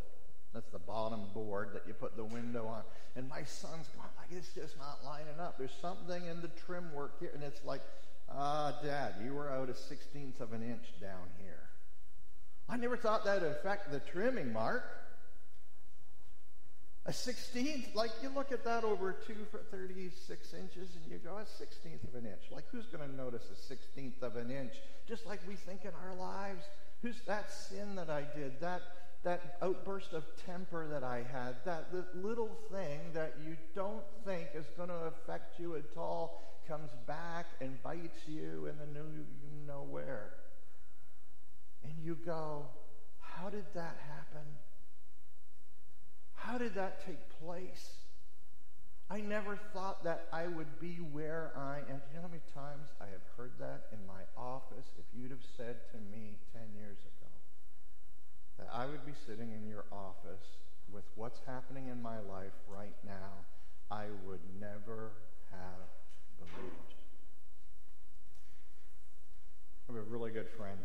That's 0.57 0.71
the 0.71 0.79
bottom 0.79 1.21
board 1.35 1.69
that 1.75 1.83
you 1.85 1.93
put 1.93 2.17
the 2.17 2.23
window 2.23 2.65
on. 2.65 2.81
And 3.15 3.29
my 3.29 3.43
son's 3.43 3.85
going 3.89 4.09
like, 4.17 4.31
it's 4.31 4.55
just 4.55 4.75
not 4.79 4.97
lining 5.05 5.39
up. 5.39 5.59
There's 5.59 5.69
something 5.79 6.25
in 6.25 6.41
the 6.41 6.47
trim 6.65 6.91
work 6.95 7.19
here. 7.19 7.29
And 7.35 7.43
it's 7.43 7.63
like, 7.63 7.81
ah, 8.27 8.73
Dad, 8.83 9.13
you 9.23 9.35
were 9.35 9.51
out 9.51 9.69
a 9.69 9.73
16th 9.73 10.39
of 10.39 10.53
an 10.53 10.63
inch 10.63 10.99
down 10.99 11.29
here. 11.39 11.69
I 12.67 12.75
never 12.75 12.97
thought 12.97 13.23
that 13.25 13.43
would 13.43 13.51
affect 13.51 13.91
the 13.91 13.99
trimming, 13.99 14.51
Mark. 14.51 14.83
A 17.05 17.11
16th, 17.11 17.93
like 17.93 18.09
you 18.23 18.29
look 18.29 18.51
at 18.51 18.63
that 18.63 18.83
over 18.83 19.15
two 19.27 19.45
for 19.51 19.59
36 19.69 20.55
inches 20.55 20.89
and 20.95 21.11
you 21.11 21.19
go, 21.19 21.37
a 21.37 21.41
16th 21.41 22.03
of 22.07 22.15
an 22.15 22.25
inch. 22.25 22.49
Like 22.49 22.65
who's 22.71 22.87
going 22.87 23.07
to 23.07 23.15
notice 23.15 23.43
a 23.51 23.73
16th 23.73 24.23
of 24.23 24.37
an 24.37 24.49
inch? 24.49 24.73
Just 25.07 25.27
like 25.27 25.39
we 25.47 25.53
think 25.53 25.81
in 25.83 25.91
our 26.03 26.15
lives. 26.15 26.65
Who's 27.03 27.21
that 27.27 27.51
sin 27.53 27.95
that 27.97 28.09
I 28.09 28.23
did? 28.35 28.59
That 28.59 28.81
that 29.27 29.57
outburst 29.61 30.13
of 30.13 30.23
temper 30.45 30.87
that 30.87 31.03
I 31.03 31.17
had, 31.17 31.55
that 31.65 31.89
little 32.15 32.57
thing 32.71 33.11
that 33.13 33.33
you 33.45 33.57
don't 33.75 34.05
think 34.23 34.47
is 34.55 34.65
going 34.77 34.87
to 34.87 35.11
affect 35.11 35.59
you 35.59 35.75
at 35.75 35.83
all 35.97 36.61
comes 36.65 36.91
back 37.05 37.45
and 37.59 37.83
bites 37.83 38.21
you 38.25 38.67
in 38.67 38.77
the 38.77 38.85
new 38.85 39.05
you 39.43 39.67
know 39.67 39.85
where. 39.89 40.31
And 41.83 41.91
you 42.01 42.17
go, 42.25 42.67
how 43.19 43.49
did 43.49 43.65
that 43.73 43.97
happen? 44.07 44.47
How 46.33 46.57
did 46.57 46.75
that 46.75 47.05
take 47.05 47.19
place? 47.43 47.97
I 49.09 49.19
never 49.19 49.59
thought 49.73 50.05
that 50.05 50.27
I 50.31 50.47
would 50.47 50.79
be 50.79 50.99
where 51.11 51.51
I 51.57 51.79
am. 51.79 51.97
Do 51.99 52.03
you 52.11 52.15
know 52.15 52.21
how 52.21 52.27
many 52.29 52.43
times 52.53 52.87
I 53.01 53.07
have 53.07 53.27
heard 53.35 53.51
that 53.59 53.87
in 53.91 53.99
my 54.07 54.23
office? 54.37 54.87
If 54.97 55.05
you'd 55.13 55.31
have 55.31 55.43
said 55.57 55.75
to 55.91 55.97
me 55.97 56.37
10 56.53 56.61
years 56.79 56.99
ago, 56.99 57.16
that 58.57 58.69
I 58.73 58.85
would 58.85 59.05
be 59.05 59.13
sitting 59.25 59.51
in 59.51 59.67
your 59.67 59.85
office 59.91 60.57
with 60.91 61.03
what's 61.15 61.39
happening 61.45 61.87
in 61.89 62.01
my 62.01 62.19
life 62.19 62.55
right 62.67 62.95
now, 63.05 63.45
I 63.91 64.05
would 64.25 64.39
never 64.59 65.11
have 65.51 65.87
believed. 66.39 66.73
I 69.87 69.93
have 69.93 70.01
a 70.01 70.09
really 70.09 70.31
good 70.31 70.49
friend, 70.57 70.79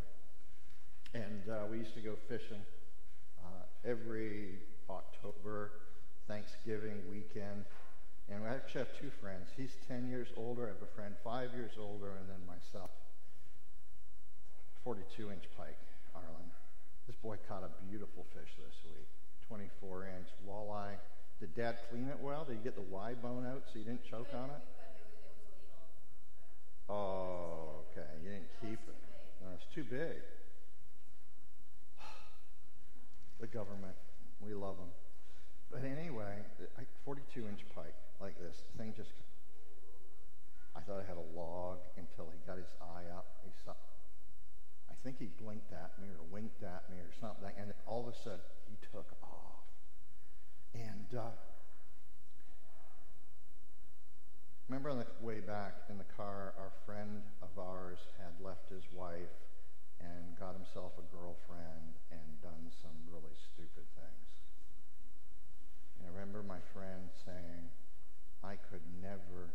and 1.14 1.42
uh, 1.50 1.66
we 1.70 1.78
used 1.78 1.94
to 1.94 2.00
go 2.00 2.14
fishing 2.28 2.62
uh, 3.44 3.88
every 3.88 4.58
October, 4.88 5.72
Thanksgiving 6.28 6.98
weekend. 7.10 7.64
And 8.30 8.44
I 8.44 8.54
actually 8.54 8.80
have 8.80 8.98
two 9.00 9.10
friends. 9.20 9.48
He's 9.56 9.76
10 9.88 10.08
years 10.08 10.28
older. 10.36 10.66
I 10.66 10.68
have 10.68 10.82
a 10.82 10.94
friend 10.94 11.14
five 11.24 11.50
years 11.54 11.72
older, 11.78 12.12
and 12.18 12.28
then 12.28 12.46
myself. 12.46 12.90
42 14.84 15.30
inch 15.30 15.44
pike. 15.56 15.78
This 17.12 17.20
boy 17.20 17.36
caught 17.46 17.60
a 17.60 17.68
beautiful 17.90 18.24
fish 18.32 18.48
this 18.56 18.72
week, 18.88 19.04
24 19.46 20.08
inch 20.16 20.28
walleye. 20.48 20.96
Did 21.40 21.54
Dad 21.54 21.76
clean 21.90 22.08
it 22.08 22.16
well? 22.22 22.46
Did 22.48 22.56
he 22.56 22.64
get 22.64 22.74
the 22.74 22.88
Y 22.88 23.12
bone 23.20 23.44
out 23.44 23.64
so 23.68 23.78
you 23.78 23.84
didn't 23.84 24.02
choke 24.08 24.32
on 24.32 24.48
it? 24.48 24.64
Oh, 26.88 27.84
okay. 27.92 28.08
You 28.24 28.30
didn't 28.30 28.48
keep 28.62 28.80
it. 28.88 28.96
No, 29.44 29.52
it's 29.52 29.68
too 29.74 29.84
big. 29.84 30.24
The 33.40 33.46
government, 33.46 33.96
we 34.40 34.54
love 34.54 34.78
them. 34.78 34.88
But 35.70 35.84
anyway, 35.84 36.40
42 37.04 37.40
inch 37.46 37.60
pike 37.76 37.92
like 38.22 38.40
this. 38.40 38.56
thing 38.78 38.94
just. 38.96 39.12
I 40.74 40.80
thought 40.80 41.04
I 41.04 41.06
had 41.06 41.18
a 41.20 41.38
log 41.38 41.76
until 41.98 42.32
he 42.32 42.40
got 42.46 42.56
his 42.56 42.72
eye 42.80 43.04
up. 43.12 43.26
He 43.44 43.52
saw, 43.66 43.74
think 45.02 45.18
he 45.18 45.28
blinked 45.42 45.72
at 45.72 45.92
me 46.00 46.08
or 46.08 46.24
winked 46.30 46.62
at 46.62 46.88
me 46.90 46.98
or 46.98 47.10
something, 47.20 47.50
and 47.58 47.72
all 47.86 48.06
of 48.06 48.14
a 48.14 48.16
sudden 48.16 48.46
he 48.68 48.76
took 48.92 49.10
off. 49.22 49.66
And 50.74 51.18
uh, 51.18 51.34
remember 54.68 54.90
on 54.90 54.98
the 54.98 55.06
way 55.20 55.40
back 55.40 55.74
in 55.90 55.98
the 55.98 56.08
car, 56.16 56.54
our 56.56 56.72
friend 56.86 57.22
of 57.42 57.58
ours 57.58 57.98
had 58.18 58.32
left 58.44 58.70
his 58.70 58.84
wife 58.92 59.36
and 60.00 60.38
got 60.38 60.54
himself 60.54 60.92
a 60.98 61.06
girlfriend 61.14 61.98
and 62.10 62.26
done 62.42 62.70
some 62.80 62.94
really 63.10 63.34
stupid 63.52 63.86
things. 63.94 64.28
And 65.98 66.08
I 66.08 66.10
remember 66.14 66.42
my 66.42 66.62
friend 66.72 67.10
saying, 67.24 67.70
I 68.42 68.56
could 68.70 68.82
never. 69.00 69.54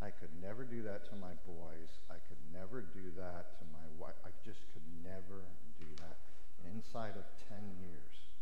I 0.00 0.08
could 0.08 0.32
never 0.40 0.64
do 0.64 0.82
that 0.88 1.04
to 1.12 1.14
my 1.20 1.36
boys. 1.44 2.00
I 2.08 2.16
could 2.24 2.40
never 2.48 2.80
do 2.80 3.12
that 3.20 3.60
to 3.60 3.64
my 3.68 3.84
wife. 4.00 4.16
I 4.24 4.32
just 4.40 4.64
could 4.72 4.84
never 5.04 5.44
do 5.76 5.84
that. 6.00 6.16
And 6.56 6.72
inside 6.72 7.20
of 7.20 7.28
10 7.52 7.60
years, 7.84 8.32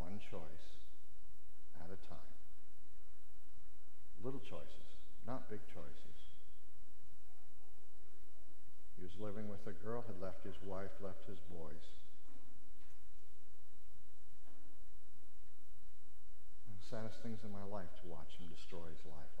one 0.00 0.16
choice 0.16 0.80
at 1.76 1.92
a 1.92 2.00
time. 2.08 2.32
Little 4.24 4.40
choices, 4.40 4.96
not 5.28 5.50
big 5.52 5.60
choices. 5.68 6.18
He 8.96 9.04
was 9.04 9.12
living 9.20 9.52
with 9.52 9.60
a 9.68 9.76
girl, 9.84 10.00
had 10.08 10.16
left 10.24 10.40
his 10.40 10.56
wife, 10.64 10.92
left 11.04 11.28
his 11.28 11.38
boys. 11.52 11.84
saddest 16.94 17.18
things 17.24 17.40
in 17.42 17.50
my 17.50 17.64
life 17.74 17.90
to 17.98 18.06
watch 18.06 18.38
him 18.38 18.46
destroy 18.52 18.86
his 18.92 19.02
life 19.08 19.34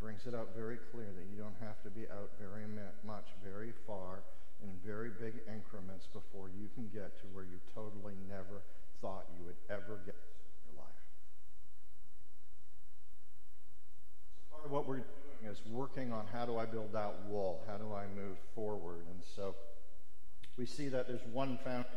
brings 0.00 0.26
it 0.26 0.34
out 0.34 0.48
very 0.56 0.78
clear 0.90 1.06
that 1.12 1.26
you 1.30 1.36
don't 1.36 1.56
have 1.60 1.80
to 1.82 1.90
be 1.90 2.08
out 2.08 2.30
very 2.40 2.64
much, 3.04 3.26
very 3.44 3.72
far, 3.86 4.24
in 4.62 4.70
very 4.84 5.10
big 5.20 5.34
increments 5.46 6.08
before 6.12 6.48
you 6.48 6.68
can 6.74 6.88
get 6.92 7.20
to 7.20 7.26
where 7.32 7.44
you 7.44 7.60
totally 7.74 8.14
never 8.28 8.62
thought 9.00 9.26
you 9.38 9.44
would 9.44 9.56
ever 9.68 10.00
get 10.04 10.16
in 10.16 10.72
your 10.72 10.82
life. 10.82 11.04
Part 14.50 14.64
of 14.64 14.70
what 14.70 14.88
we're 14.88 14.96
doing 14.96 15.52
is 15.52 15.60
working 15.70 16.12
on 16.12 16.24
how 16.32 16.44
do 16.44 16.58
I 16.58 16.66
build 16.66 16.92
that 16.92 17.14
wall? 17.28 17.62
How 17.66 17.76
do 17.76 17.92
I 17.94 18.04
move 18.16 18.36
forward? 18.54 19.04
And 19.10 19.22
so 19.36 19.54
we 20.58 20.66
see 20.66 20.88
that 20.88 21.08
there's 21.08 21.24
one 21.32 21.58
foundation 21.64 21.96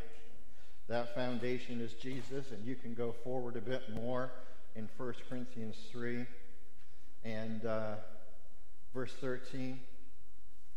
that 0.89 1.15
foundation 1.15 1.79
is 1.79 1.93
Jesus, 1.93 2.51
and 2.51 2.65
you 2.65 2.75
can 2.75 2.93
go 2.93 3.15
forward 3.23 3.55
a 3.55 3.61
bit 3.61 3.83
more 3.95 4.31
in 4.75 4.89
1 4.97 5.13
Corinthians 5.29 5.75
3 5.91 6.25
and 7.25 7.65
uh, 7.65 7.95
verse 8.93 9.13
13. 9.19 9.79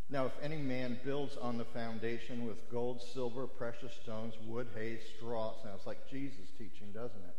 Now, 0.08 0.26
if 0.26 0.32
any 0.40 0.58
man 0.58 0.98
builds 1.04 1.36
on 1.36 1.58
the 1.58 1.64
foundation 1.64 2.46
with 2.46 2.70
gold, 2.70 3.02
silver, 3.02 3.46
precious 3.46 3.92
stones, 4.02 4.34
wood, 4.46 4.68
hay, 4.76 4.98
straw, 5.16 5.54
sounds 5.64 5.84
like 5.84 6.08
Jesus' 6.08 6.50
teaching, 6.56 6.92
doesn't 6.94 7.16
it? 7.16 7.36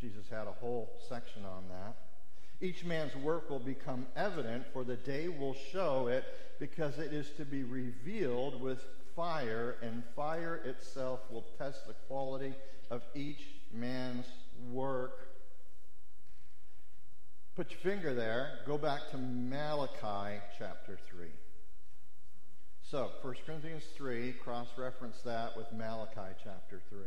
Jesus 0.00 0.26
had 0.30 0.46
a 0.46 0.52
whole 0.52 0.92
section 1.08 1.44
on 1.44 1.64
that. 1.68 1.96
Each 2.60 2.84
man's 2.84 3.14
work 3.16 3.50
will 3.50 3.58
become 3.58 4.06
evident, 4.16 4.64
for 4.72 4.82
the 4.82 4.96
day 4.96 5.28
will 5.28 5.54
show 5.72 6.06
it, 6.06 6.24
because 6.58 6.98
it 6.98 7.12
is 7.12 7.28
to 7.36 7.44
be 7.44 7.64
revealed 7.64 8.62
with 8.62 8.80
fire, 9.14 9.76
and 9.82 10.02
fire 10.14 10.56
itself 10.64 11.20
will 11.30 11.44
test 11.58 11.86
the 11.86 11.94
quality 12.08 12.54
of 12.90 13.02
each 13.14 13.44
man's 13.74 14.26
work. 14.70 15.25
Put 17.56 17.70
your 17.70 17.80
finger 17.80 18.12
there. 18.12 18.58
Go 18.66 18.76
back 18.76 19.10
to 19.12 19.16
Malachi 19.16 20.42
chapter 20.58 20.98
3. 21.08 21.28
So, 22.82 23.10
1 23.22 23.34
Corinthians 23.46 23.84
3, 23.96 24.34
cross 24.44 24.68
reference 24.76 25.22
that 25.22 25.56
with 25.56 25.72
Malachi 25.72 26.34
chapter 26.44 26.82
3. 26.90 26.98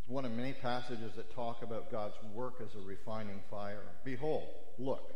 It's 0.00 0.08
one 0.08 0.24
of 0.24 0.32
many 0.32 0.54
passages 0.54 1.12
that 1.16 1.34
talk 1.34 1.62
about 1.62 1.92
God's 1.92 2.16
work 2.34 2.62
as 2.64 2.74
a 2.74 2.80
refining 2.86 3.40
fire. 3.50 3.82
Behold, 4.04 4.48
look, 4.78 5.12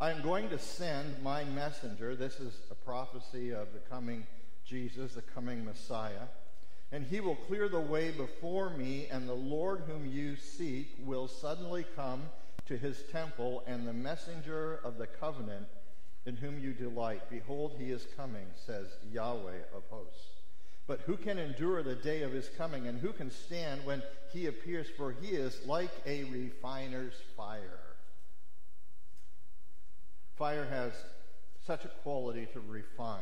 I 0.00 0.12
am 0.12 0.22
going 0.22 0.48
to 0.48 0.58
send 0.58 1.22
my 1.22 1.44
messenger. 1.44 2.16
This 2.16 2.40
is 2.40 2.54
a 2.70 2.74
prophecy 2.74 3.50
of 3.52 3.74
the 3.74 3.80
coming 3.90 4.26
Jesus, 4.64 5.12
the 5.12 5.20
coming 5.20 5.62
Messiah. 5.62 6.26
And 6.92 7.06
he 7.06 7.20
will 7.20 7.36
clear 7.36 7.68
the 7.68 7.80
way 7.80 8.10
before 8.10 8.70
me, 8.70 9.08
and 9.10 9.28
the 9.28 9.34
Lord 9.34 9.82
whom 9.86 10.06
you 10.06 10.36
seek 10.36 10.94
will 11.00 11.28
suddenly 11.28 11.84
come 11.96 12.22
to 12.66 12.76
his 12.76 13.02
temple, 13.10 13.62
and 13.66 13.86
the 13.86 13.92
messenger 13.92 14.80
of 14.84 14.98
the 14.98 15.06
covenant 15.06 15.66
in 16.24 16.36
whom 16.36 16.58
you 16.58 16.72
delight. 16.72 17.22
Behold, 17.28 17.76
he 17.78 17.90
is 17.90 18.06
coming, 18.16 18.46
says 18.66 18.86
Yahweh 19.12 19.60
of 19.74 19.82
hosts. 19.90 20.28
But 20.86 21.00
who 21.00 21.16
can 21.16 21.38
endure 21.38 21.82
the 21.82 21.94
day 21.94 22.22
of 22.22 22.32
his 22.32 22.48
coming, 22.56 22.86
and 22.86 23.00
who 23.00 23.12
can 23.12 23.30
stand 23.30 23.84
when 23.84 24.02
he 24.32 24.46
appears? 24.46 24.86
For 24.96 25.12
he 25.20 25.28
is 25.28 25.60
like 25.66 25.90
a 26.06 26.24
refiner's 26.24 27.14
fire 27.36 27.80
Fire 30.36 30.66
has 30.66 30.92
such 31.64 31.84
a 31.84 31.88
quality 32.02 32.46
to 32.52 32.60
refine. 32.60 33.20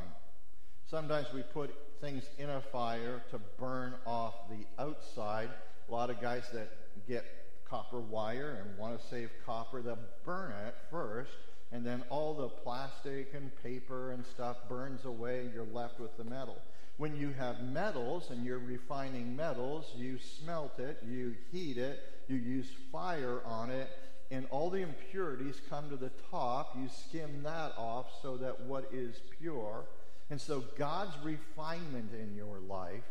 Sometimes 0.93 1.33
we 1.33 1.41
put 1.41 1.75
things 2.03 2.25
in 2.39 2.51
a 2.51 2.61
fire 2.61 3.23
to 3.31 3.41
burn 3.59 3.95
off 4.07 4.35
the 4.51 4.67
outside. 4.79 5.49
A 5.89 5.91
lot 5.91 6.11
of 6.11 6.21
guys 6.21 6.43
that 6.53 6.69
get 7.09 7.25
copper 7.65 7.99
wire 7.99 8.61
and 8.61 8.77
want 8.77 9.01
to 9.01 9.07
save 9.09 9.31
copper, 9.47 9.81
they'll 9.81 9.97
burn 10.27 10.53
it 10.67 10.75
first, 10.91 11.31
and 11.73 11.83
then 11.83 12.05
all 12.11 12.35
the 12.35 12.47
plastic 12.47 13.33
and 13.33 13.51
paper 13.63 14.13
and 14.13 14.23
stuff 14.27 14.59
burns 14.69 15.07
away, 15.07 15.49
you're 15.55 15.65
left 15.73 15.99
with 15.99 16.15
the 16.19 16.25
metal. 16.25 16.59
When 16.99 17.17
you 17.17 17.33
have 17.39 17.63
metals 17.63 18.29
and 18.29 18.45
you're 18.45 18.59
refining 18.59 19.35
metals, 19.35 19.87
you 19.97 20.19
smelt 20.19 20.79
it, 20.79 20.99
you 21.09 21.37
heat 21.51 21.79
it, 21.79 22.01
you 22.29 22.37
use 22.37 22.69
fire 22.93 23.41
on 23.47 23.71
it, 23.71 23.89
and 24.31 24.47
all 24.51 24.69
the 24.69 24.83
impurities 24.83 25.59
come 25.71 25.89
to 25.89 25.97
the 25.97 26.11
top. 26.31 26.77
You 26.79 26.91
skim 27.09 27.43
that 27.45 27.73
off 27.79 28.09
so 28.21 28.37
that 28.37 28.61
what 28.61 28.91
is 28.93 29.17
pure. 29.41 29.87
And 30.33 30.41
so 30.41 30.65
God's 30.79 31.15
refinement 31.23 32.13
in 32.19 32.35
your 32.35 32.59
life, 32.67 33.05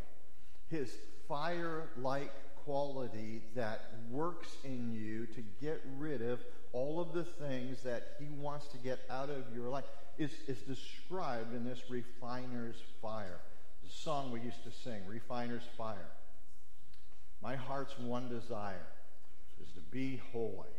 his 0.69 0.91
fire 1.27 1.83
like 1.95 2.31
quality 2.65 3.43
that 3.53 3.91
works 4.09 4.47
in 4.63 4.91
you 4.91 5.27
to 5.27 5.43
get 5.61 5.83
rid 5.99 6.23
of 6.23 6.39
all 6.73 6.99
of 6.99 7.13
the 7.13 7.23
things 7.23 7.83
that 7.83 8.15
he 8.19 8.25
wants 8.39 8.69
to 8.69 8.79
get 8.79 9.01
out 9.07 9.29
of 9.29 9.43
your 9.55 9.69
life, 9.69 9.83
is, 10.17 10.31
is 10.47 10.57
described 10.63 11.53
in 11.53 11.63
this 11.63 11.91
refiner's 11.91 12.81
fire. 13.03 13.39
The 13.83 13.91
song 13.91 14.31
we 14.31 14.41
used 14.41 14.63
to 14.63 14.71
sing, 14.71 15.01
Refiner's 15.07 15.67
Fire. 15.77 16.09
My 17.39 17.55
heart's 17.55 17.99
one 17.99 18.29
desire 18.29 18.87
is 19.63 19.69
to 19.73 19.81
be 19.91 20.19
holy 20.33 20.73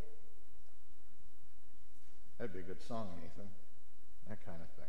That'd 2.37 2.53
be 2.53 2.59
a 2.59 2.63
good 2.63 2.83
song, 2.83 3.11
Nathan. 3.15 3.49
That 4.29 4.45
kind 4.45 4.61
of 4.61 4.69
thing. 4.71 4.82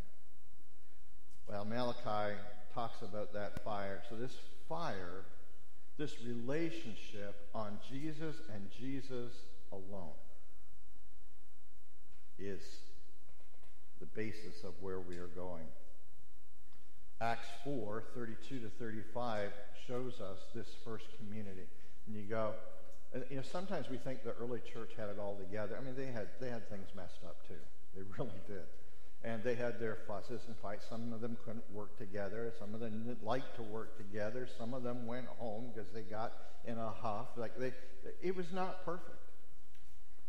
Well, 1.48 1.66
Malachi 1.66 2.36
talks 2.74 3.02
about 3.02 3.34
that 3.34 3.64
fire. 3.64 4.02
So 4.10 4.16
this 4.16 4.36
fire, 4.68 5.26
this 5.98 6.16
relationship 6.26 7.48
on 7.54 7.78
Jesus 7.90 8.36
and 8.54 8.70
Jesus 8.80 9.34
alone 9.72 10.16
is 12.40 12.62
the 14.00 14.06
basis 14.08 14.64
of 14.64 14.74
where 14.82 15.00
we 15.00 15.18
are 15.18 15.28
going. 15.28 15.66
Acts 17.22 17.48
4, 17.64 18.04
32 18.16 18.60
to 18.60 18.70
35 18.80 19.52
shows 19.88 20.20
us 20.20 20.40
this 20.54 20.68
first 20.84 21.06
community. 21.18 21.68
And 22.08 22.16
you 22.16 22.24
go, 22.24 22.54
you 23.30 23.38
know, 23.38 23.44
sometimes 23.44 23.90
we 23.90 23.98
think 23.98 24.24
the 24.24 24.34
early 24.42 24.60
church 24.74 24.92
had 24.98 25.10
it 25.10 25.18
all 25.20 25.38
together. 25.38 25.78
I 25.80 25.84
mean, 25.84 25.96
they 25.96 26.08
had 26.08 26.28
they 26.42 26.50
had 26.50 26.68
things 26.70 26.88
messed 26.96 27.24
up 27.26 27.48
too. 27.48 27.62
They 27.96 28.02
really 28.18 28.42
did, 28.48 28.66
and 29.24 29.44
they 29.44 29.56
had 29.56 29.80
their 29.80 29.98
fusses 30.08 30.42
and 30.48 30.58
fights. 30.58 30.86
Some 30.90 31.14
of 31.14 31.22
them 31.22 31.38
couldn't 31.46 31.64
work 31.72 31.98
together. 31.98 32.54
Some 32.60 32.74
of 32.74 32.82
them 32.82 33.04
didn't 33.06 33.24
like 33.24 33.56
to 33.56 33.62
work 33.62 33.98
together. 33.98 34.48
Some 34.58 34.74
of 34.74 34.84
them 34.84 35.08
went 35.08 35.28
home 35.28 35.72
because 35.74 35.90
they 35.94 36.02
got 36.02 36.34
in 36.66 36.78
a 36.78 36.90
huff. 36.90 37.28
Like 37.38 37.58
they, 37.58 37.74
it 38.22 38.36
was 38.36 38.52
not 38.52 38.84
perfect. 38.84 39.18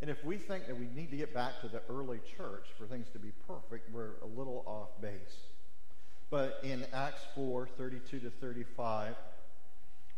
And 0.00 0.10
if 0.10 0.24
we 0.24 0.36
think 0.36 0.66
that 0.66 0.78
we 0.78 0.86
need 0.86 1.10
to 1.10 1.16
get 1.16 1.34
back 1.34 1.60
to 1.62 1.68
the 1.68 1.80
early 1.88 2.20
church 2.36 2.66
for 2.78 2.86
things 2.86 3.08
to 3.14 3.18
be 3.18 3.32
perfect, 3.46 3.90
we're 3.92 4.16
a 4.22 4.26
little 4.26 4.62
off 4.66 5.00
base. 5.00 5.36
But 6.30 6.60
in 6.62 6.84
Acts 6.92 7.22
4 7.34 7.68
32 7.76 8.20
to 8.20 8.30
35, 8.30 9.14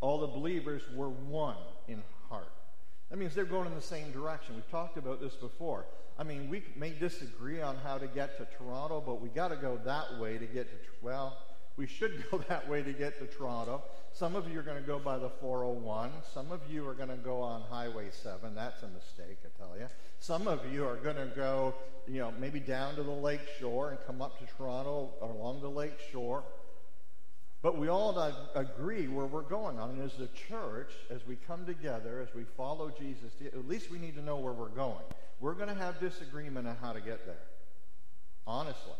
all 0.01 0.19
the 0.19 0.27
believers 0.27 0.83
were 0.95 1.09
one 1.09 1.57
in 1.87 2.03
heart. 2.29 2.51
That 3.09 3.17
means 3.17 3.33
they're 3.33 3.45
going 3.45 3.67
in 3.67 3.75
the 3.75 3.81
same 3.81 4.11
direction. 4.11 4.55
We've 4.55 4.69
talked 4.69 4.97
about 4.97 5.21
this 5.21 5.33
before. 5.33 5.85
I 6.19 6.23
mean, 6.23 6.49
we 6.49 6.63
may 6.75 6.91
disagree 6.91 7.61
on 7.61 7.77
how 7.77 7.97
to 7.97 8.07
get 8.07 8.37
to 8.37 8.47
Toronto, 8.57 9.01
but 9.05 9.21
we 9.21 9.29
got 9.29 9.49
to 9.49 9.55
go 9.55 9.79
that 9.85 10.19
way 10.19 10.37
to 10.37 10.45
get 10.45 10.69
to, 10.69 10.75
well, 11.01 11.37
We 11.77 11.85
should 11.85 12.23
go 12.31 12.39
that 12.49 12.67
way 12.67 12.81
to 12.81 12.91
get 12.91 13.19
to 13.19 13.27
Toronto. 13.27 13.83
Some 14.11 14.35
of 14.35 14.51
you 14.51 14.59
are 14.59 14.63
going 14.63 14.81
to 14.81 14.87
go 14.87 14.97
by 14.97 15.19
the 15.19 15.29
401. 15.29 16.09
Some 16.33 16.51
of 16.51 16.59
you 16.69 16.87
are 16.87 16.95
going 16.95 17.09
to 17.09 17.17
go 17.17 17.39
on 17.41 17.61
Highway 17.69 18.07
7. 18.11 18.55
That's 18.55 18.81
a 18.81 18.87
mistake, 18.87 19.37
I 19.45 19.49
tell 19.61 19.77
you. 19.77 19.85
Some 20.19 20.47
of 20.47 20.61
you 20.73 20.85
are 20.85 20.95
going 20.95 21.17
to 21.17 21.31
go, 21.35 21.75
you 22.07 22.19
know, 22.19 22.33
maybe 22.39 22.59
down 22.59 22.95
to 22.95 23.03
the 23.03 23.11
lake 23.11 23.41
shore 23.59 23.91
and 23.91 23.99
come 24.07 24.23
up 24.23 24.39
to 24.39 24.55
Toronto 24.57 25.11
or 25.21 25.29
along 25.29 25.61
the 25.61 25.69
lake 25.69 25.99
shore. 26.11 26.43
But 27.61 27.77
we 27.77 27.87
all 27.87 28.17
agree 28.55 29.07
where 29.07 29.25
we're 29.25 29.41
going 29.41 29.79
on. 29.79 29.91
And 29.91 30.01
as 30.01 30.13
the 30.13 30.29
church, 30.47 30.91
as 31.09 31.25
we 31.25 31.37
come 31.47 31.65
together, 31.65 32.21
as 32.21 32.33
we 32.35 32.43
follow 32.55 32.91
Jesus, 32.99 33.31
at 33.45 33.67
least 33.67 33.89
we 33.89 33.97
need 33.97 34.15
to 34.15 34.21
know 34.21 34.37
where 34.37 34.53
we're 34.53 34.69
going. 34.69 35.03
We're 35.39 35.53
going 35.53 35.69
to 35.69 35.75
have 35.75 35.99
disagreement 35.99 36.67
on 36.67 36.75
how 36.77 36.93
to 36.93 37.01
get 37.01 37.25
there. 37.25 37.43
Honestly. 38.45 38.93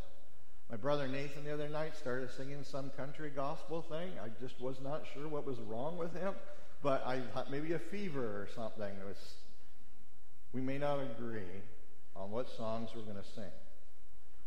My 0.70 0.76
brother 0.76 1.08
Nathan 1.08 1.46
the 1.46 1.54
other 1.54 1.70
night 1.70 1.96
started 1.96 2.30
singing 2.32 2.62
some 2.64 2.90
country 2.90 3.32
gospel 3.34 3.84
thing. 3.84 4.12
I 4.22 4.28
just 4.42 4.60
was 4.60 4.76
not 4.84 5.04
sure 5.14 5.28
what 5.28 5.46
was 5.46 5.58
wrong 5.60 5.98
with 5.98 6.14
him, 6.14 6.34
but 6.84 7.08
I 7.08 7.22
thought 7.34 7.50
maybe 7.50 7.72
a 7.72 7.80
fever 7.80 8.22
or 8.22 8.50
something. 8.54 8.84
It 8.84 9.08
was, 9.08 9.36
we 10.52 10.60
may 10.60 10.78
not 10.78 11.00
agree 11.00 11.62
on 12.18 12.32
what 12.32 12.50
songs 12.58 12.90
we're 12.94 13.04
going 13.04 13.16
to 13.16 13.32
sing. 13.34 13.52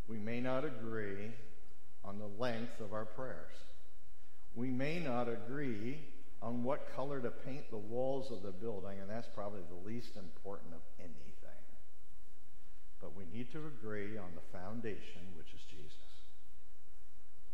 We 0.08 0.18
may 0.18 0.42
not 0.42 0.64
agree 0.64 1.32
on 2.04 2.18
the 2.18 2.28
length 2.38 2.80
of 2.80 2.92
our 2.92 3.06
prayers. 3.06 3.54
We 4.60 4.68
may 4.68 4.98
not 5.00 5.26
agree 5.26 5.96
on 6.42 6.62
what 6.62 6.94
color 6.94 7.18
to 7.18 7.30
paint 7.30 7.70
the 7.70 7.78
walls 7.78 8.30
of 8.30 8.42
the 8.42 8.52
building, 8.52 8.98
and 9.00 9.08
that's 9.08 9.28
probably 9.34 9.62
the 9.70 9.88
least 9.88 10.18
important 10.18 10.74
of 10.74 10.82
anything. 10.98 11.64
But 13.00 13.16
we 13.16 13.24
need 13.32 13.50
to 13.52 13.58
agree 13.66 14.18
on 14.18 14.28
the 14.34 14.58
foundation, 14.58 15.22
which 15.34 15.46
is 15.54 15.62
Jesus. 15.70 15.96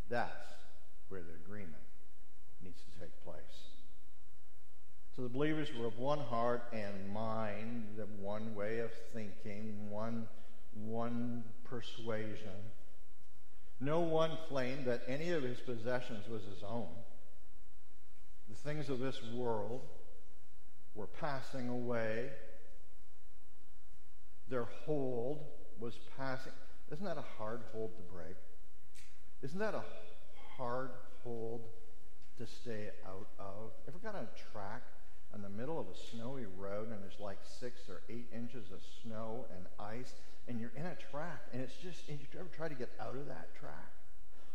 That's 0.08 0.50
where 1.08 1.22
the 1.22 1.34
agreement 1.44 1.74
needs 2.60 2.80
to 2.80 3.00
take 3.00 3.24
place. 3.24 3.36
So 5.14 5.22
the 5.22 5.28
believers 5.28 5.68
were 5.78 5.86
of 5.86 5.98
one 5.98 6.18
heart 6.18 6.64
and 6.72 7.08
mind, 7.14 7.84
one 8.20 8.52
way 8.56 8.80
of 8.80 8.90
thinking, 9.14 9.90
one, 9.90 10.26
one 10.84 11.44
persuasion. 11.62 12.66
No 13.80 14.00
one 14.00 14.38
claimed 14.48 14.86
that 14.86 15.02
any 15.06 15.30
of 15.30 15.42
his 15.42 15.60
possessions 15.60 16.28
was 16.28 16.42
his 16.44 16.62
own. 16.62 16.88
The 18.48 18.54
things 18.54 18.88
of 18.88 18.98
this 18.98 19.20
world 19.34 19.82
were 20.94 21.06
passing 21.06 21.68
away. 21.68 22.30
Their 24.48 24.66
hold 24.84 25.44
was 25.78 25.98
passing. 26.16 26.52
Isn't 26.90 27.04
that 27.04 27.18
a 27.18 27.24
hard 27.38 27.60
hold 27.72 27.96
to 27.96 28.02
break? 28.14 28.36
Isn't 29.42 29.58
that 29.58 29.74
a 29.74 29.84
hard 30.56 30.90
hold 31.22 31.62
to 32.38 32.46
stay 32.46 32.88
out 33.06 33.28
of? 33.38 33.72
Ever 33.88 33.98
got 33.98 34.14
on 34.14 34.24
a 34.24 34.52
track 34.52 34.82
in 35.34 35.42
the 35.42 35.50
middle 35.50 35.78
of 35.78 35.86
a 35.88 35.96
snowy 36.10 36.46
road 36.56 36.90
and 36.90 37.02
there's 37.02 37.20
like 37.20 37.38
six 37.60 37.80
or 37.88 38.00
eight 38.08 38.28
inches 38.34 38.70
of 38.72 38.80
snow 39.02 39.44
and 39.54 39.66
ice 39.78 40.14
and 40.48 40.60
you're 40.60 40.72
in 40.76 40.86
a 40.86 40.96
track 41.10 41.42
and 41.52 41.62
it's 41.62 41.76
just, 41.76 42.08
and 42.08 42.18
you 42.20 42.26
ever 42.38 42.48
try 42.56 42.68
to 42.68 42.74
get 42.74 42.90
out 43.00 43.14
of 43.14 43.26
that 43.26 43.54
track? 43.58 43.92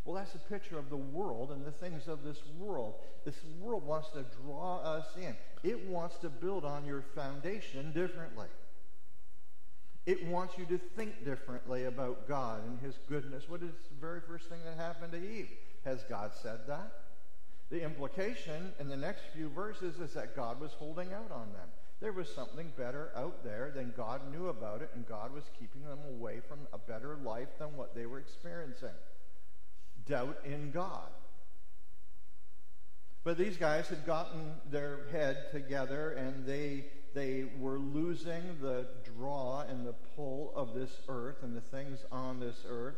Well, 0.03 0.15
that's 0.15 0.33
a 0.33 0.39
picture 0.39 0.79
of 0.79 0.89
the 0.89 0.97
world 0.97 1.51
and 1.51 1.63
the 1.63 1.71
things 1.71 2.07
of 2.07 2.23
this 2.23 2.41
world. 2.57 2.95
This 3.23 3.35
world 3.59 3.85
wants 3.85 4.09
to 4.09 4.25
draw 4.43 4.77
us 4.77 5.05
in. 5.15 5.35
It 5.63 5.87
wants 5.87 6.17
to 6.19 6.29
build 6.29 6.65
on 6.65 6.85
your 6.85 7.03
foundation 7.13 7.91
differently. 7.93 8.47
It 10.07 10.25
wants 10.25 10.57
you 10.57 10.65
to 10.65 10.79
think 10.79 11.23
differently 11.23 11.85
about 11.85 12.27
God 12.27 12.63
and 12.67 12.79
His 12.79 12.95
goodness. 13.07 13.47
What 13.47 13.61
is 13.61 13.69
the 13.89 13.99
very 13.99 14.21
first 14.21 14.49
thing 14.49 14.57
that 14.65 14.77
happened 14.77 15.11
to 15.11 15.19
Eve? 15.19 15.49
Has 15.85 16.03
God 16.09 16.31
said 16.41 16.61
that? 16.67 16.91
The 17.69 17.83
implication 17.83 18.73
in 18.79 18.89
the 18.89 18.97
next 18.97 19.21
few 19.35 19.49
verses 19.49 19.99
is 19.99 20.13
that 20.13 20.35
God 20.35 20.59
was 20.59 20.71
holding 20.73 21.13
out 21.13 21.31
on 21.31 21.53
them. 21.53 21.69
There 22.01 22.11
was 22.11 22.33
something 22.33 22.71
better 22.77 23.11
out 23.15 23.43
there 23.43 23.71
than 23.73 23.93
God 23.95 24.21
knew 24.31 24.47
about 24.47 24.81
it, 24.81 24.89
and 24.95 25.07
God 25.07 25.33
was 25.33 25.43
keeping 25.59 25.83
them 25.83 25.99
away 26.09 26.39
from 26.47 26.59
a 26.73 26.77
better 26.79 27.15
life 27.23 27.49
than 27.59 27.77
what 27.77 27.93
they 27.93 28.07
were 28.07 28.17
experiencing. 28.17 28.89
Doubt 30.07 30.37
in 30.43 30.71
God. 30.71 31.09
But 33.23 33.37
these 33.37 33.55
guys 33.55 33.87
had 33.87 34.05
gotten 34.05 34.53
their 34.71 35.01
head 35.11 35.51
together 35.51 36.13
and 36.13 36.43
they 36.43 36.85
they 37.13 37.45
were 37.59 37.77
losing 37.77 38.41
the 38.61 38.87
draw 39.03 39.65
and 39.69 39.85
the 39.85 39.95
pull 40.15 40.53
of 40.55 40.73
this 40.73 40.91
earth 41.09 41.43
and 41.43 41.55
the 41.55 41.61
things 41.61 41.99
on 42.11 42.39
this 42.39 42.63
earth. 42.67 42.95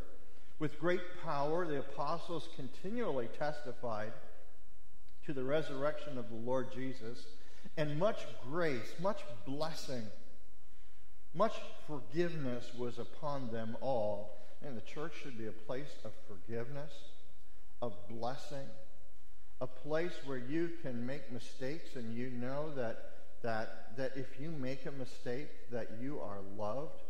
With 0.60 0.80
great 0.80 1.02
power, 1.24 1.66
the 1.66 1.80
apostles 1.80 2.48
continually 2.56 3.28
testified 3.40 4.14
to 5.26 5.34
the 5.34 5.44
resurrection 5.44 6.18
of 6.18 6.30
the 6.30 6.36
Lord 6.36 6.72
Jesus, 6.72 7.26
and 7.78 7.98
much 7.98 8.20
grace, 8.50 8.94
much 9.02 9.22
blessing, 9.46 10.04
much 11.34 11.54
forgiveness 11.88 12.70
was 12.78 13.00
upon 13.00 13.52
them 13.52 13.76
all. 13.82 14.38
And 14.66 14.78
the 14.78 14.82
church 14.82 15.14
should 15.22 15.38
be 15.38 15.48
a 15.48 15.52
place 15.52 15.94
of 16.06 16.12
forgiveness, 16.28 16.92
of 17.82 17.94
blessing, 18.10 18.68
a 19.60 19.68
place 19.68 20.14
where 20.26 20.38
you 20.38 20.72
can 20.82 21.06
make 21.06 21.32
mistakes 21.32 21.96
and 21.96 22.16
you 22.16 22.30
know 22.30 22.74
that 22.76 23.14
that, 23.44 23.98
that 23.98 24.14
if 24.16 24.40
you 24.40 24.50
make 24.50 24.86
a 24.86 24.92
mistake, 24.92 25.50
that 25.72 25.92
you 26.02 26.20
are 26.22 26.40
loved 26.58 27.02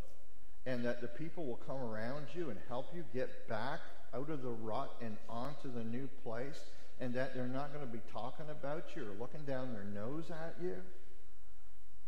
and 0.66 0.84
that 0.84 1.02
the 1.02 1.08
people 1.08 1.46
will 1.46 1.60
come 1.68 1.78
around 1.78 2.26
you 2.34 2.50
and 2.50 2.60
help 2.68 2.88
you 2.96 3.04
get 3.14 3.48
back 3.48 3.80
out 4.14 4.30
of 4.30 4.42
the 4.42 4.50
rut 4.50 4.92
and 5.02 5.18
onto 5.30 5.72
the 5.72 5.84
new 5.84 6.10
place 6.24 6.60
and 7.00 7.14
that 7.14 7.34
they're 7.34 7.48
not 7.48 7.74
going 7.74 7.86
to 7.86 7.92
be 7.92 8.02
talking 8.12 8.46
about 8.50 8.86
you 8.96 9.04
or 9.04 9.20
looking 9.20 9.44
down 9.46 9.74
their 9.74 9.84
nose 9.84 10.26
at 10.30 10.56
you. 10.62 10.76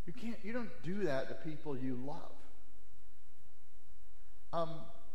You 0.06 0.14
can't, 0.14 0.38
you 0.44 0.54
don't 0.54 0.70
do 0.84 1.06
that 1.06 1.30
to 1.30 1.50
people 1.50 1.78
you 1.78 1.96
love. 1.96 2.20
Um, 4.54 4.70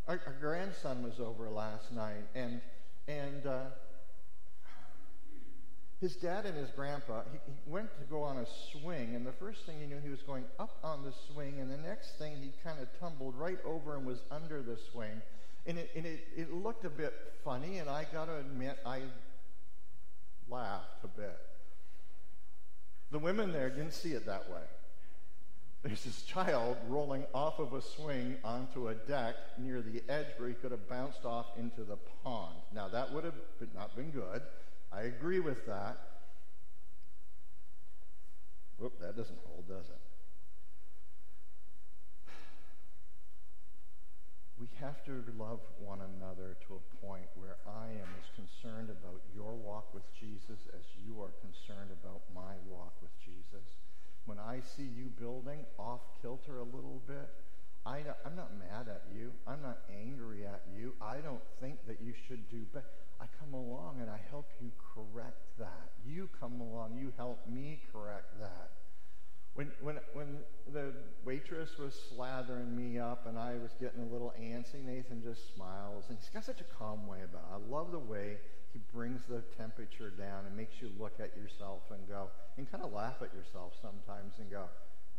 our, 0.09 0.21
our 0.27 0.37
grandson 0.41 1.03
was 1.03 1.21
over 1.21 1.49
last 1.49 1.93
night 1.93 2.25
and, 2.35 2.61
and, 3.09 3.47
uh, 3.47 3.65
his 6.01 6.17
dad 6.17 6.47
and 6.47 6.57
his 6.57 6.71
grandpa, 6.71 7.21
he, 7.31 7.39
he, 7.45 7.71
went 7.71 7.91
to 7.99 8.05
go 8.07 8.23
on 8.23 8.39
a 8.39 8.47
swing, 8.73 9.15
and 9.15 9.27
the 9.27 9.33
first 9.33 9.67
thing 9.67 9.79
he 9.81 9.87
knew, 9.87 10.01
he 10.03 10.09
was 10.09 10.23
going 10.23 10.45
up 10.59 10.79
on 10.83 11.05
the 11.05 11.13
swing, 11.31 11.61
and 11.61 11.71
the 11.71 11.77
next 11.77 12.19
thing, 12.19 12.37
he 12.41 12.53
kind 12.65 12.81
of 12.81 12.89
tumbled 12.99 13.35
right 13.37 13.59
over 13.67 13.97
and 13.97 14.07
was 14.07 14.21
under 14.31 14.63
the 14.63 14.79
swing. 14.93 15.21
And 15.67 15.79
it, 15.79 15.91
and 15.95 16.07
it, 16.07 16.27
it 16.35 16.55
looked 16.55 16.87
a 16.87 16.91
bit 16.91 17.13
funny, 17.45 17.79
and 17.79 17.91
I 17.91 18.07
got 18.11 18.27
to 18.27 18.39
admit, 18.39 18.79
I 18.87 19.03
laughed 20.51 21.05
a 21.05 21.09
bit. 21.09 21.39
The 23.11 23.19
women 23.19 23.53
there 23.53 23.69
didn't 23.71 23.93
see 23.93 24.13
it 24.13 24.27
that 24.27 24.51
way. 24.51 24.63
There's 25.83 26.05
this 26.05 26.23
child 26.23 26.77
rolling 26.89 27.25
off 27.35 27.59
of 27.59 27.73
a 27.73 27.81
swing 27.81 28.37
onto 28.45 28.89
a 28.89 28.95
deck 28.95 29.35
near 29.59 29.81
the 29.81 30.03
edge 30.11 30.27
where 30.37 30.49
he 30.49 30.55
could 30.55 30.73
have 30.73 30.89
bounced 30.89 31.25
off 31.25 31.47
into 31.59 31.85
the 31.85 31.97
pond. 32.23 32.57
Now, 32.75 32.89
that 32.89 33.13
would 33.13 33.25
have 33.25 33.35
not 33.75 33.97
been 33.97 34.11
good. 34.11 34.43
I 34.93 35.03
agree 35.03 35.41
with 35.41 35.65
that. 35.67 35.97
Whoop, 38.77 39.01
that 39.01 39.17
doesn't 39.17 39.39
hold, 39.47 39.69
does 39.69 39.89
it? 39.89 40.10
We 44.61 44.69
have 44.85 45.03
to 45.09 45.25
love 45.39 45.61
one 45.81 46.01
another 46.05 46.55
to 46.69 46.77
a 46.77 47.07
point 47.07 47.25
where 47.35 47.57
I 47.65 47.97
am 47.97 48.13
as 48.21 48.29
concerned 48.37 48.91
about 48.91 49.25
your 49.35 49.57
walk 49.57 49.95
with 49.95 50.05
Jesus 50.13 50.69
as 50.77 50.85
you 51.01 51.17
are 51.23 51.33
concerned 51.41 51.89
about 51.89 52.21
my 52.35 52.61
walk 52.69 52.93
with 53.01 53.11
Jesus. 53.25 53.81
When 54.27 54.39
I 54.39 54.61
see 54.61 54.85
you 54.85 55.09
building 55.19 55.65
off 55.79 56.01
kilter 56.21 56.59
a 56.59 56.69
little 56.77 57.01
bit, 57.09 57.33
I, 57.87 58.05
am 58.27 58.37
not 58.37 58.53
mad 58.61 58.93
at 58.93 59.05
you. 59.17 59.33
I'm 59.47 59.63
not 59.63 59.79
angry 59.89 60.45
at 60.45 60.61
you. 60.77 60.93
I 61.01 61.25
don't 61.25 61.41
think 61.59 61.81
that 61.87 61.97
you 62.05 62.13
should 62.29 62.51
do 62.51 62.69
better. 62.75 62.85
I 63.19 63.25
come 63.41 63.55
along 63.55 64.03
and 64.03 64.11
I 64.11 64.21
help 64.29 64.51
you 64.61 64.71
correct 64.93 65.41
that. 65.59 65.89
You 66.05 66.29
come 66.39 66.61
along, 66.61 66.99
you 67.01 67.15
help 67.17 67.41
me 67.49 67.81
correct 67.93 68.39
that. 68.41 68.69
When, 69.55 69.73
when, 69.83 69.99
when 70.15 70.39
the 70.73 70.93
waitress 71.25 71.77
was 71.79 71.99
slathering 72.13 72.75
me 72.75 72.99
up 72.99 73.27
and 73.27 73.37
I 73.37 73.55
was 73.61 73.73
getting 73.81 74.03
a 74.03 74.13
little 74.13 74.33
antsy, 74.41 74.85
Nathan 74.85 75.23
just 75.23 75.55
smiles. 75.55 76.05
And 76.09 76.19
he's 76.19 76.29
got 76.29 76.45
such 76.45 76.61
a 76.61 76.65
calm 76.79 77.07
way 77.07 77.19
about 77.25 77.43
it. 77.51 77.55
I 77.55 77.71
love 77.71 77.91
the 77.91 77.99
way 77.99 78.39
he 78.73 78.81
brings 78.93 79.23
the 79.29 79.43
temperature 79.59 80.11
down 80.11 80.47
and 80.47 80.57
makes 80.57 80.81
you 80.81 80.91
look 80.99 81.19
at 81.19 81.37
yourself 81.37 81.83
and 81.91 82.07
go, 82.09 82.29
and 82.57 82.71
kind 82.71 82.85
of 82.85 82.93
laugh 82.93 83.17
at 83.21 83.35
yourself 83.35 83.75
sometimes 83.83 84.35
and 84.39 84.51
go, 84.51 84.65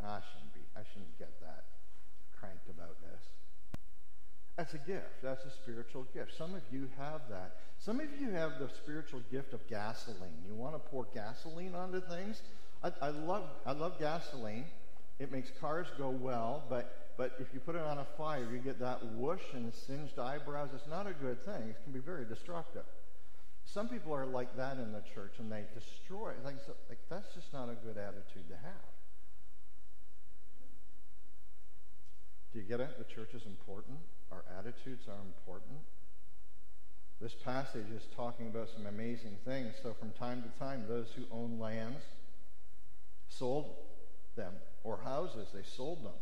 ah, 0.02 0.18
I 0.18 0.22
shouldn't 0.32 0.54
be, 0.54 0.62
I 0.76 0.82
shouldn't 0.94 1.20
get 1.20 1.40
that 1.42 1.66
cranked 2.40 2.70
about 2.70 2.96
this. 3.02 3.22
That's 4.58 4.74
a 4.74 4.78
gift. 4.78 5.22
That's 5.24 5.44
a 5.46 5.52
spiritual 5.52 6.06
gift. 6.14 6.38
Some 6.38 6.56
of 6.56 6.62
you 6.72 6.88
have 6.98 7.22
that. 7.30 7.58
Some 7.80 8.00
of 8.00 8.08
you 8.20 8.32
have 8.32 8.60
the 8.60 8.70
spiritual 8.70 9.22
gift 9.32 9.54
of 9.54 9.68
gasoline. 9.68 10.38
You 10.48 10.54
want 10.54 10.76
to 10.76 10.80
pour 10.80 11.08
gasoline 11.14 11.74
onto 11.74 12.02
things? 12.02 12.42
I, 12.84 12.92
I, 13.02 13.10
love, 13.10 13.44
I 13.66 13.74
love 13.74 14.00
gasoline. 14.00 14.66
It 15.20 15.32
makes 15.32 15.52
cars 15.60 15.88
go 15.98 16.10
well, 16.10 16.64
but, 16.70 17.14
but 17.18 17.34
if 17.40 17.48
you 17.54 17.60
put 17.60 17.76
it 17.76 17.82
on 17.82 18.00
a 18.00 18.06
fire, 18.18 18.48
you 18.52 18.58
get 18.58 18.80
that 18.80 19.06
whoosh 19.14 19.54
and 19.54 19.72
singed 19.74 20.18
eyebrows. 20.18 20.70
It's 20.74 20.88
not 20.88 21.06
a 21.06 21.14
good 21.14 21.44
thing. 21.46 21.70
It 21.70 21.78
can 21.84 21.94
be 21.94 22.00
very 22.00 22.26
destructive. 22.26 22.86
Some 23.66 23.88
people 23.88 24.14
are 24.14 24.26
like 24.26 24.58
that 24.58 24.78
in 24.78 24.92
the 24.92 25.04
church 25.14 25.34
and 25.38 25.52
they 25.52 25.64
destroy. 25.74 26.32
Like, 26.44 26.56
like 26.90 26.98
that's 27.10 27.34
just 27.36 27.54
not 27.54 27.70
a 27.70 27.76
good 27.86 27.98
attitude 27.98 28.50
to 28.50 28.56
have. 28.56 28.92
Do 32.52 32.60
you 32.60 32.66
get 32.66 32.80
it? 32.80 32.98
The 32.98 33.06
church 33.06 33.34
is 33.34 33.46
important. 33.46 33.98
Our 34.32 34.44
attitudes 34.60 35.08
are 35.08 35.22
important. 35.26 35.78
This 37.22 37.34
passage 37.46 37.86
is 37.96 38.02
talking 38.16 38.48
about 38.48 38.70
some 38.76 38.88
amazing 38.88 39.38
things. 39.46 39.76
So, 39.84 39.94
from 39.94 40.12
time 40.12 40.44
to 40.44 40.60
time, 40.60 40.86
those 40.90 41.08
who 41.16 41.24
own 41.32 41.60
lands 41.60 42.02
sold 43.32 43.76
them, 44.36 44.54
or 44.84 45.00
houses, 45.04 45.48
they 45.54 45.64
sold 45.64 46.04
them. 46.04 46.14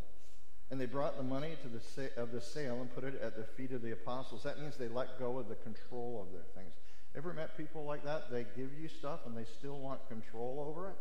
And 0.72 0.80
they 0.80 0.86
brought 0.86 1.18
the 1.18 1.24
money 1.24 1.58
to 1.64 1.68
the 1.68 1.80
sa- 1.80 2.22
of 2.22 2.32
the 2.32 2.42
sale 2.42 2.80
and 2.80 2.94
put 2.94 3.04
it 3.04 3.20
at 3.22 3.36
the 3.36 3.44
feet 3.44 3.72
of 3.72 3.82
the 3.82 3.92
apostles. 3.92 4.44
That 4.44 4.60
means 4.60 4.78
they 4.78 4.88
let 4.88 5.18
go 5.18 5.40
of 5.40 5.50
the 5.50 5.56
control 5.56 6.26
of 6.26 6.32
their 6.32 6.46
things. 6.56 6.76
Ever 7.16 7.34
met 7.34 7.58
people 7.58 7.86
like 7.86 8.04
that? 8.06 8.32
They 8.32 8.46
give 8.56 8.70
you 8.80 8.88
stuff 8.88 9.22
and 9.26 9.36
they 9.36 9.46
still 9.58 9.80
want 9.80 10.08
control 10.08 10.66
over 10.70 10.90
it? 10.90 10.96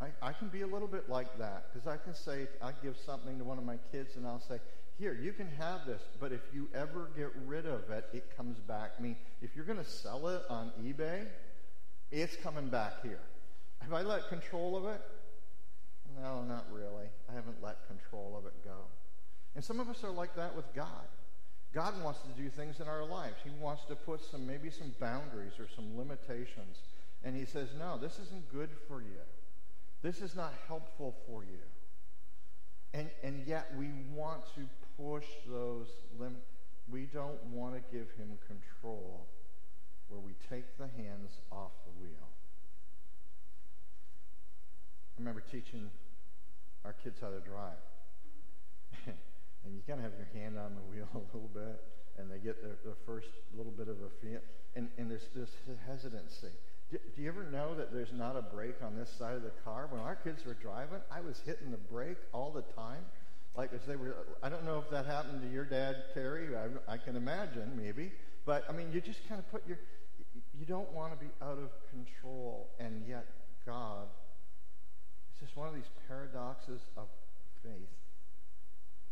I, 0.00 0.28
I 0.28 0.32
can 0.32 0.48
be 0.48 0.62
a 0.62 0.66
little 0.66 0.88
bit 0.88 1.10
like 1.10 1.38
that 1.38 1.66
because 1.72 1.86
I 1.86 1.96
can 1.96 2.14
say, 2.14 2.48
I 2.62 2.72
give 2.82 2.96
something 3.04 3.36
to 3.38 3.44
one 3.44 3.58
of 3.58 3.64
my 3.64 3.76
kids 3.92 4.16
and 4.16 4.26
I'll 4.26 4.40
say, 4.40 4.58
here, 4.98 5.12
you 5.20 5.32
can 5.32 5.48
have 5.58 5.86
this, 5.86 6.02
but 6.18 6.32
if 6.32 6.40
you 6.52 6.68
ever 6.74 7.10
get 7.16 7.30
rid 7.46 7.66
of 7.66 7.88
it, 7.90 8.08
it 8.12 8.36
comes 8.36 8.58
back. 8.58 8.92
I 8.98 9.02
mean, 9.02 9.16
if 9.42 9.54
you're 9.54 9.64
going 9.64 9.78
to 9.78 9.84
sell 9.84 10.28
it 10.28 10.42
on 10.48 10.72
eBay, 10.82 11.26
it's 12.10 12.36
coming 12.36 12.68
back 12.68 13.02
here. 13.02 13.20
Have 13.82 13.92
I 13.92 14.02
let 14.02 14.28
control 14.28 14.76
of 14.76 14.86
it? 14.86 15.00
No, 16.22 16.42
not 16.42 16.66
really. 16.72 17.06
I 17.30 17.34
haven't 17.34 17.62
let 17.62 17.86
control 17.86 18.34
of 18.38 18.46
it 18.46 18.64
go. 18.64 18.76
And 19.54 19.64
some 19.64 19.80
of 19.80 19.88
us 19.88 20.02
are 20.04 20.10
like 20.10 20.34
that 20.36 20.54
with 20.54 20.72
God. 20.74 21.06
God 21.74 22.02
wants 22.02 22.20
to 22.20 22.42
do 22.42 22.48
things 22.48 22.80
in 22.80 22.88
our 22.88 23.04
lives. 23.04 23.36
He 23.44 23.50
wants 23.60 23.84
to 23.88 23.94
put 23.94 24.24
some, 24.24 24.46
maybe 24.46 24.70
some 24.70 24.94
boundaries 25.00 25.52
or 25.58 25.66
some 25.74 25.96
limitations. 25.98 26.78
And 27.24 27.36
he 27.36 27.44
says, 27.44 27.68
no, 27.78 27.98
this 27.98 28.18
isn't 28.18 28.50
good 28.52 28.70
for 28.88 29.00
you. 29.00 29.20
This 30.02 30.20
is 30.20 30.34
not 30.34 30.54
helpful 30.66 31.14
for 31.26 31.42
you. 31.42 31.58
And, 32.94 33.10
and 33.22 33.46
yet 33.46 33.70
we 33.76 33.88
want 34.14 34.42
to 34.54 34.62
push 34.96 35.26
those 35.46 35.88
limits. 36.18 36.46
We 36.90 37.04
don't 37.04 37.42
want 37.52 37.74
to 37.74 37.80
give 37.92 38.10
him 38.12 38.38
control 38.46 39.26
where 40.08 40.20
we 40.20 40.32
take 40.48 40.78
the 40.78 40.88
hands 40.96 41.32
off 41.52 41.72
the 41.84 42.00
wheel. 42.00 42.28
I 45.16 45.20
remember 45.20 45.42
teaching 45.50 45.90
our 46.84 46.94
kids 47.04 47.18
how 47.20 47.28
to 47.28 47.40
drive. 47.40 47.82
and 49.06 49.74
you 49.74 49.82
kind 49.86 50.00
of 50.00 50.04
have 50.04 50.18
your 50.18 50.28
hand 50.42 50.58
on 50.58 50.74
the 50.74 50.82
wheel 50.90 51.08
a 51.14 51.36
little 51.36 51.50
bit, 51.52 51.80
and 52.18 52.30
they 52.30 52.38
get 52.38 52.62
their, 52.62 52.76
their 52.84 52.98
first 53.06 53.28
little 53.56 53.72
bit 53.72 53.88
of 53.88 53.96
a 54.02 54.10
feel, 54.20 54.40
and, 54.76 54.88
and 54.98 55.10
there's 55.10 55.28
this 55.34 55.50
hesitancy. 55.86 56.54
Do, 56.90 56.98
do 57.14 57.22
you 57.22 57.28
ever 57.28 57.44
know 57.44 57.74
that 57.76 57.92
there's 57.92 58.12
not 58.12 58.36
a 58.36 58.42
brake 58.42 58.82
on 58.82 58.96
this 58.96 59.10
side 59.18 59.34
of 59.34 59.42
the 59.42 59.52
car? 59.64 59.88
When 59.90 60.00
our 60.00 60.16
kids 60.16 60.44
were 60.44 60.54
driving, 60.54 61.00
I 61.10 61.20
was 61.20 61.40
hitting 61.44 61.70
the 61.70 61.76
brake 61.76 62.18
all 62.32 62.50
the 62.50 62.62
time 62.74 63.04
like 63.58 63.72
as 63.72 63.80
they 63.88 63.96
were, 63.96 64.14
I 64.40 64.48
don't 64.48 64.64
know 64.64 64.78
if 64.78 64.88
that 64.90 65.04
happened 65.04 65.42
to 65.42 65.48
your 65.48 65.64
dad, 65.64 65.96
Terry. 66.14 66.56
I, 66.56 66.92
I 66.92 66.96
can 66.96 67.16
imagine, 67.16 67.72
maybe. 67.76 68.12
But, 68.46 68.64
I 68.68 68.72
mean, 68.72 68.92
you 68.92 69.00
just 69.00 69.28
kind 69.28 69.40
of 69.40 69.50
put 69.50 69.66
your, 69.66 69.78
you 70.56 70.64
don't 70.64 70.90
want 70.92 71.12
to 71.12 71.18
be 71.18 71.30
out 71.42 71.58
of 71.58 71.70
control. 71.90 72.70
And 72.78 73.02
yet, 73.08 73.26
God, 73.66 74.06
one 75.58 75.68
of 75.68 75.74
these 75.74 75.90
paradoxes 76.06 76.80
of 76.96 77.08
faith 77.62 77.90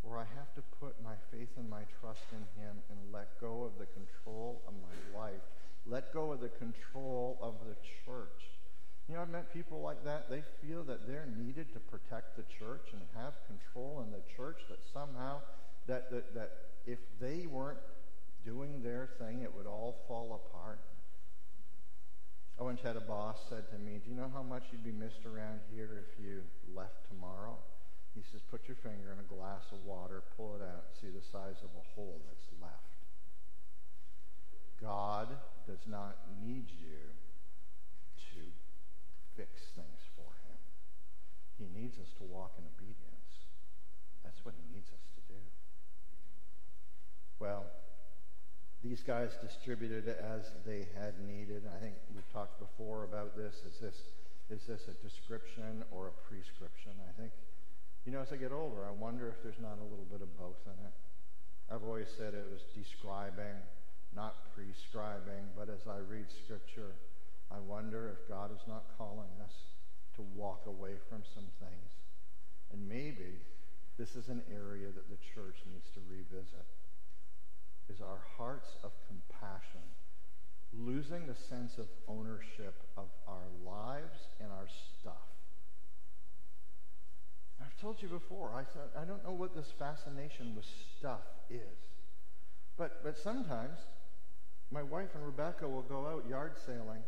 where 0.02 0.18
I 0.18 0.26
have 0.38 0.54
to 0.54 0.62
put 0.78 0.94
my 1.02 1.18
faith 1.32 1.50
and 1.59 1.68
my 1.68 1.82
trust 2.00 2.22
in 2.30 2.62
Him 2.62 2.76
and 2.90 2.98
let 3.12 3.40
go 3.40 3.64
of 3.64 3.72
the 3.78 3.87
control 3.90 4.62
of 4.68 4.74
my 4.78 5.18
life, 5.18 5.42
let 5.87 6.14
go 6.14 6.30
of 6.30 6.40
the 6.40 6.48
control 6.48 7.38
of 7.42 7.54
the 7.66 7.74
church 8.06 8.46
you 9.09 9.14
know, 9.14 9.22
I've 9.22 9.30
met 9.30 9.52
people 9.52 9.80
like 9.80 10.04
that. 10.04 10.28
They 10.28 10.42
feel 10.66 10.82
that 10.85 11.06
they're 11.06 11.28
needed 11.38 11.72
to 11.74 11.78
protect 11.78 12.37
the 12.37 12.42
church 12.59 12.88
and 12.92 13.00
have 13.14 13.35
control 13.46 14.04
in 14.04 14.11
the 14.11 14.22
church, 14.37 14.62
that 14.68 14.80
somehow 14.92 15.40
that, 15.87 16.11
that, 16.11 16.35
that 16.35 16.50
if 16.87 16.98
they 17.20 17.46
weren't 17.46 17.78
doing 18.44 18.82
their 18.82 19.11
thing, 19.20 19.42
it 19.42 19.54
would 19.54 19.66
all 19.66 19.96
fall 20.09 20.40
apart. 20.42 20.80
I 22.59 22.62
once 22.62 22.81
had 22.81 22.97
a 22.97 23.05
boss 23.05 23.37
said 23.51 23.69
to 23.71 23.79
me, 23.79 24.01
do 24.03 24.09
you 24.09 24.16
know 24.16 24.31
how 24.33 24.42
much 24.42 24.64
you'd 24.73 24.85
be 24.85 24.92
missed 24.92 25.27
around 25.29 25.61
here 25.75 26.09
if 26.09 26.16
you 26.16 26.40
left 26.75 27.05
tomorrow? 27.09 27.59
He 28.14 28.25
says, 28.33 28.40
put 28.49 28.64
your 28.66 28.81
finger 28.81 29.12
in 29.12 29.21
a 29.21 29.29
glass 29.29 29.69
of 29.73 29.85
water, 29.85 30.25
pull 30.40 30.57
it 30.57 30.64
out, 30.64 30.88
see 30.97 31.12
the 31.12 31.21
size 31.21 31.61
of 31.61 31.69
a 31.77 31.85
hole 31.95 32.16
that's 32.25 32.49
left. 32.62 32.97
God 34.81 35.29
does 35.69 35.85
not 35.85 36.16
need 36.40 36.73
you 36.73 37.12
to 38.33 38.40
fix 39.37 39.53
things 39.77 40.01
for 40.16 40.33
him. 40.49 40.57
He 41.61 41.69
needs 41.79 41.99
us 42.01 42.09
to 42.16 42.25
walk 42.25 42.57
in 42.57 42.64
obedience. 42.64 43.45
That's 44.25 44.40
what 44.45 44.55
he 44.57 44.64
needs 44.73 44.88
us 44.88 45.05
to 45.12 45.21
do. 45.29 45.40
Well, 47.38 47.69
these 48.88 49.03
guys 49.03 49.35
distributed 49.42 50.07
as 50.07 50.46
they 50.64 50.87
had 50.94 51.18
needed. 51.27 51.66
I 51.66 51.79
think 51.83 51.94
we've 52.14 52.31
talked 52.33 52.62
before 52.62 53.03
about 53.03 53.35
this. 53.35 53.55
Is 53.66 53.79
this 53.83 53.99
is 54.49 54.62
this 54.62 54.87
a 54.87 54.94
description 55.03 55.83
or 55.90 56.07
a 56.07 56.14
prescription? 56.31 56.94
I 57.03 57.11
think, 57.18 57.33
you 58.07 58.12
know, 58.12 58.22
as 58.22 58.31
I 58.31 58.37
get 58.37 58.53
older, 58.53 58.87
I 58.87 58.94
wonder 58.94 59.27
if 59.27 59.42
there's 59.42 59.59
not 59.59 59.83
a 59.83 59.87
little 59.90 60.07
bit 60.07 60.22
of 60.22 60.31
both 60.38 60.62
in 60.70 60.79
it. 60.87 60.94
I've 61.66 61.83
always 61.83 62.07
said 62.16 62.31
it 62.35 62.46
was 62.46 62.62
describing, 62.70 63.59
not 64.14 64.55
prescribing, 64.55 65.51
but 65.59 65.66
as 65.66 65.83
I 65.90 65.99
read 66.07 66.31
Scripture, 66.31 66.94
I 67.51 67.59
wonder 67.59 68.14
if 68.14 68.29
God 68.31 68.55
is 68.55 68.62
not 68.70 68.87
calling 68.96 69.35
us 69.42 69.75
to 70.14 70.22
walk 70.38 70.62
away 70.70 70.94
from 71.11 71.27
some 71.35 71.51
things. 71.59 71.90
And 72.70 72.87
maybe 72.87 73.42
this 73.99 74.14
is 74.14 74.29
an 74.29 74.46
area 74.46 74.94
that 74.94 75.11
the 75.11 75.18
church 75.35 75.59
needs 75.66 75.90
to 75.99 76.01
revisit. 76.07 76.70
Is 77.88 78.01
our 78.01 78.20
hearts 78.37 78.77
of 78.83 78.90
compassion 79.07 79.81
losing 80.72 81.27
the 81.27 81.35
sense 81.35 81.79
of 81.79 81.87
ownership 82.09 82.75
of 82.96 83.07
our 83.27 83.49
lives 83.64 84.29
and 84.40 84.51
our 84.51 84.66
stuff? 85.01 85.14
I've 87.61 87.77
told 87.81 88.03
you 88.03 88.09
before, 88.09 88.53
I, 88.55 88.64
said, 88.72 88.90
I 89.01 89.05
don't 89.05 89.25
know 89.25 89.33
what 89.33 89.55
this 89.55 89.72
fascination 89.79 90.55
with 90.55 90.66
stuff 90.99 91.22
is. 91.49 91.79
But, 92.77 93.03
but 93.03 93.18
sometimes 93.18 93.79
my 94.70 94.83
wife 94.83 95.09
and 95.14 95.25
Rebecca 95.25 95.68
will 95.68 95.83
go 95.83 96.07
out 96.07 96.29
yard 96.29 96.53
sailing 96.64 97.03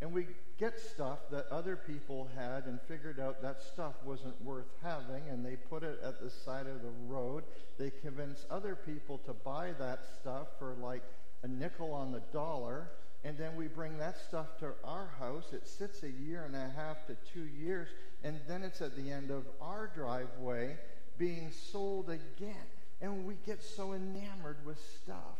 and 0.00 0.12
we 0.12 0.26
get 0.60 0.78
stuff 0.78 1.18
that 1.30 1.46
other 1.50 1.74
people 1.74 2.28
had 2.36 2.66
and 2.66 2.78
figured 2.82 3.18
out 3.18 3.40
that 3.40 3.62
stuff 3.62 3.94
wasn't 4.04 4.38
worth 4.44 4.68
having, 4.82 5.22
and 5.30 5.44
they 5.44 5.56
put 5.56 5.82
it 5.82 5.98
at 6.04 6.20
the 6.20 6.28
side 6.28 6.66
of 6.66 6.82
the 6.82 6.92
road. 7.08 7.42
They 7.78 7.90
convince 8.02 8.44
other 8.50 8.76
people 8.76 9.16
to 9.24 9.32
buy 9.32 9.72
that 9.78 10.00
stuff 10.20 10.48
for 10.58 10.74
like 10.74 11.02
a 11.42 11.48
nickel 11.48 11.94
on 11.94 12.12
the 12.12 12.22
dollar, 12.30 12.90
and 13.24 13.38
then 13.38 13.56
we 13.56 13.68
bring 13.68 13.96
that 13.98 14.18
stuff 14.28 14.58
to 14.58 14.72
our 14.84 15.08
house. 15.18 15.54
It 15.54 15.66
sits 15.66 16.02
a 16.02 16.10
year 16.10 16.44
and 16.44 16.54
a 16.54 16.70
half 16.76 17.06
to 17.06 17.16
two 17.32 17.46
years, 17.46 17.88
and 18.22 18.38
then 18.46 18.62
it's 18.62 18.82
at 18.82 18.94
the 18.96 19.10
end 19.10 19.30
of 19.30 19.46
our 19.62 19.90
driveway 19.94 20.76
being 21.16 21.50
sold 21.50 22.10
again. 22.10 22.66
And 23.00 23.24
we 23.24 23.34
get 23.46 23.62
so 23.62 23.94
enamored 23.94 24.58
with 24.66 24.78
stuff. 25.02 25.39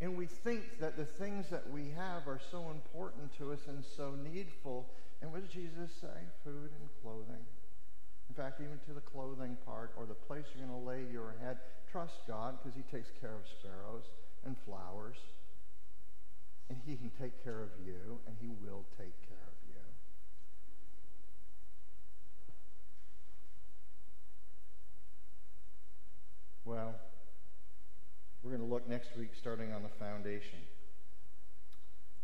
And 0.00 0.16
we 0.16 0.26
think 0.26 0.78
that 0.80 0.96
the 0.96 1.06
things 1.06 1.46
that 1.50 1.70
we 1.70 1.90
have 1.96 2.28
are 2.28 2.40
so 2.50 2.70
important 2.70 3.36
to 3.38 3.52
us 3.52 3.60
and 3.66 3.82
so 3.96 4.14
needful. 4.32 4.90
And 5.22 5.32
what 5.32 5.42
does 5.42 5.50
Jesus 5.50 5.90
say? 6.00 6.28
Food 6.44 6.70
and 6.78 6.88
clothing. 7.02 7.44
In 8.28 8.34
fact, 8.34 8.60
even 8.60 8.78
to 8.86 8.92
the 8.92 9.00
clothing 9.00 9.56
part 9.64 9.92
or 9.96 10.04
the 10.04 10.14
place 10.14 10.44
you're 10.54 10.66
going 10.66 10.78
to 10.78 10.86
lay 10.86 11.10
your 11.10 11.34
head, 11.42 11.56
trust 11.90 12.14
God 12.28 12.58
because 12.62 12.76
he 12.76 12.82
takes 12.94 13.10
care 13.20 13.34
of 13.34 13.46
sparrows 13.58 14.04
and 14.44 14.54
flowers. 14.66 15.16
And 16.68 16.78
he 16.84 16.96
can 16.96 17.10
take 17.20 17.42
care 17.44 17.62
of 17.62 17.70
you, 17.86 18.18
and 18.26 18.36
he 18.40 18.48
will 18.48 18.84
take 18.98 19.14
care 19.28 19.46
of 19.46 19.54
you. 19.68 19.80
Well, 26.64 26.94
we're 28.42 28.50
going 28.50 28.62
to 28.62 28.74
next 28.88 29.16
week 29.16 29.30
starting 29.40 29.72
on 29.72 29.82
the 29.82 29.88
foundation. 29.98 30.58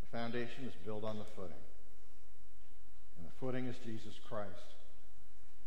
The 0.00 0.16
foundation 0.16 0.64
is 0.64 0.74
built 0.84 1.04
on 1.04 1.18
the 1.18 1.24
footing. 1.34 1.62
And 3.18 3.26
the 3.26 3.32
footing 3.40 3.66
is 3.66 3.76
Jesus 3.84 4.14
Christ. 4.28 4.74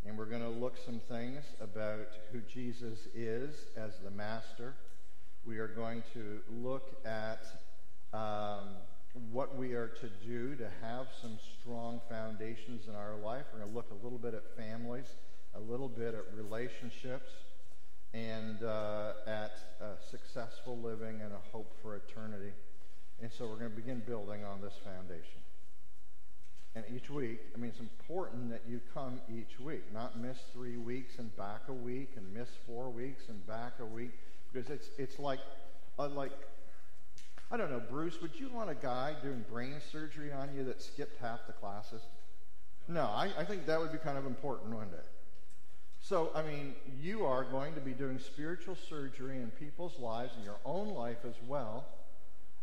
And 0.05 0.17
we're 0.17 0.25
going 0.25 0.41
to 0.41 0.49
look 0.49 0.75
some 0.86 1.01
things 1.10 1.43
about 1.60 2.08
who 2.31 2.39
Jesus 2.53 2.99
is 3.13 3.55
as 3.75 3.91
the 4.03 4.12
master. 4.12 4.75
We 5.45 5.58
are 5.58 5.67
going 5.67 6.03
to 6.13 6.39
look 6.49 6.95
at 7.05 7.41
um, 8.13 8.69
what 9.31 9.58
we 9.58 9.73
are 9.73 9.88
to 9.88 10.10
do 10.25 10.55
to 10.55 10.69
have 10.81 11.08
some 11.21 11.38
strong 11.60 11.99
foundations 12.10 12.88
in 12.88 12.95
our 12.95 13.15
life. 13.15 13.43
We're 13.51 13.60
going 13.60 13.71
to 13.71 13.75
look 13.75 13.91
a 13.91 14.03
little 14.03 14.19
bit 14.19 14.34
at 14.34 14.43
families, 14.55 15.08
a 15.55 15.60
little 15.60 15.89
bit 15.89 16.13
at 16.13 16.23
relationships, 16.38 17.31
and 18.15 18.63
uh, 18.63 19.12
at 19.28 19.51
successful 20.10 20.78
living 20.78 21.19
and 21.21 21.34
a 21.34 21.51
hope 21.51 21.73
for 21.82 21.97
eternity. 21.97 22.54
And 23.21 23.32
so 23.32 23.45
we're 23.45 23.58
going 23.58 23.71
to 23.71 23.75
begin 23.75 24.01
building 24.08 24.45
on 24.45 24.62
this 24.62 24.73
foundation. 24.84 25.41
And 26.75 26.84
each 26.93 27.10
week, 27.10 27.39
I 27.54 27.58
mean, 27.58 27.69
it's 27.69 27.80
important 27.80 28.49
that 28.51 28.62
you 28.67 28.80
come 28.93 29.21
each 29.30 29.60
week, 29.60 29.84
not 29.93 30.19
miss 30.19 30.38
three 30.54 30.78
weeks 30.78 31.19
and 31.19 31.36
back 31.38 31.62
a 31.69 31.73
week 31.73 32.12
and 32.17 32.34
miss 32.34 32.49
four 32.65 32.89
weeks 32.89 33.23
and 33.30 33.45
back 33.47 33.73
a 33.80 33.86
week, 33.86 34.12
because 34.51 34.69
it's 34.69 34.89
it's 34.97 35.19
like, 35.19 35.39
uh, 35.97 36.10
like, 36.10 36.34
I 37.51 37.58
don't 37.58 37.71
know, 37.71 37.82
Bruce. 37.89 38.21
Would 38.21 38.38
you 38.38 38.49
want 38.49 38.69
a 38.69 38.75
guy 38.75 39.13
doing 39.21 39.45
brain 39.49 39.75
surgery 39.91 40.32
on 40.34 40.49
you 40.56 40.65
that 40.65 40.82
skipped 40.82 41.17
half 41.21 41.47
the 41.47 41.54
classes? 41.54 42.01
No, 42.88 43.04
I, 43.04 43.32
I 43.38 43.45
think 43.45 43.65
that 43.67 43.80
would 43.80 43.91
be 43.93 43.97
kind 43.97 44.17
of 44.17 44.25
important, 44.25 44.73
wouldn't 44.73 44.93
it? 44.93 45.06
So, 46.08 46.29
I 46.35 46.43
mean, 46.43 46.75
you 47.01 47.25
are 47.25 47.43
going 47.43 47.73
to 47.73 47.81
be 47.81 47.93
doing 47.93 48.19
spiritual 48.19 48.77
surgery 48.87 49.37
in 49.37 49.49
people's 49.49 49.97
lives, 49.97 50.33
and 50.35 50.45
your 50.45 50.60
own 50.63 50.89
life 50.89 51.25
as 51.27 51.33
well. 51.47 51.83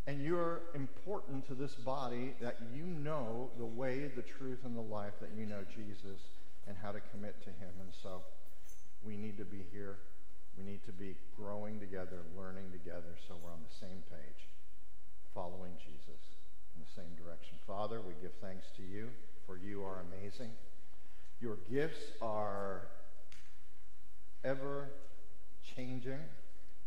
And 0.07 0.23
you're 0.23 0.61
important 0.73 1.45
to 1.47 1.53
this 1.53 1.75
body 1.75 2.35
that 2.39 2.55
you 2.73 2.85
know 2.85 3.49
the 3.57 3.65
way, 3.65 4.09
the 4.15 4.21
truth, 4.21 4.59
and 4.63 4.77
the 4.77 4.81
life 4.81 5.11
that 5.19 5.31
you 5.37 5.45
know 5.45 5.59
Jesus 5.75 6.21
and 6.69 6.77
how 6.81 6.93
to 6.93 7.01
commit 7.11 7.43
to 7.43 7.49
Him. 7.49 7.73
And 7.81 7.91
so 8.01 8.21
we 9.05 9.17
need 9.17 9.37
to 9.39 9.45
be 9.45 9.65
here. 9.73 9.97
We 10.57 10.63
need 10.63 10.85
to 10.85 10.93
be 10.93 11.17
growing 11.35 11.81
together, 11.81 12.19
learning 12.37 12.71
together, 12.71 13.11
so 13.27 13.35
we're 13.43 13.51
on 13.51 13.59
the 13.67 13.75
same 13.85 14.03
page, 14.09 14.47
following 15.33 15.73
Jesus 15.83 16.21
in 16.77 16.79
the 16.79 16.91
same 16.95 17.11
direction. 17.21 17.57
Father, 17.67 17.99
we 17.99 18.13
give 18.21 18.31
thanks 18.41 18.67
to 18.77 18.83
you, 18.83 19.09
for 19.45 19.57
you 19.57 19.83
are 19.83 20.05
amazing. 20.13 20.51
Your 21.41 21.57
gifts 21.69 21.99
are 22.21 22.83
ever 24.43 24.89
changing 25.75 26.19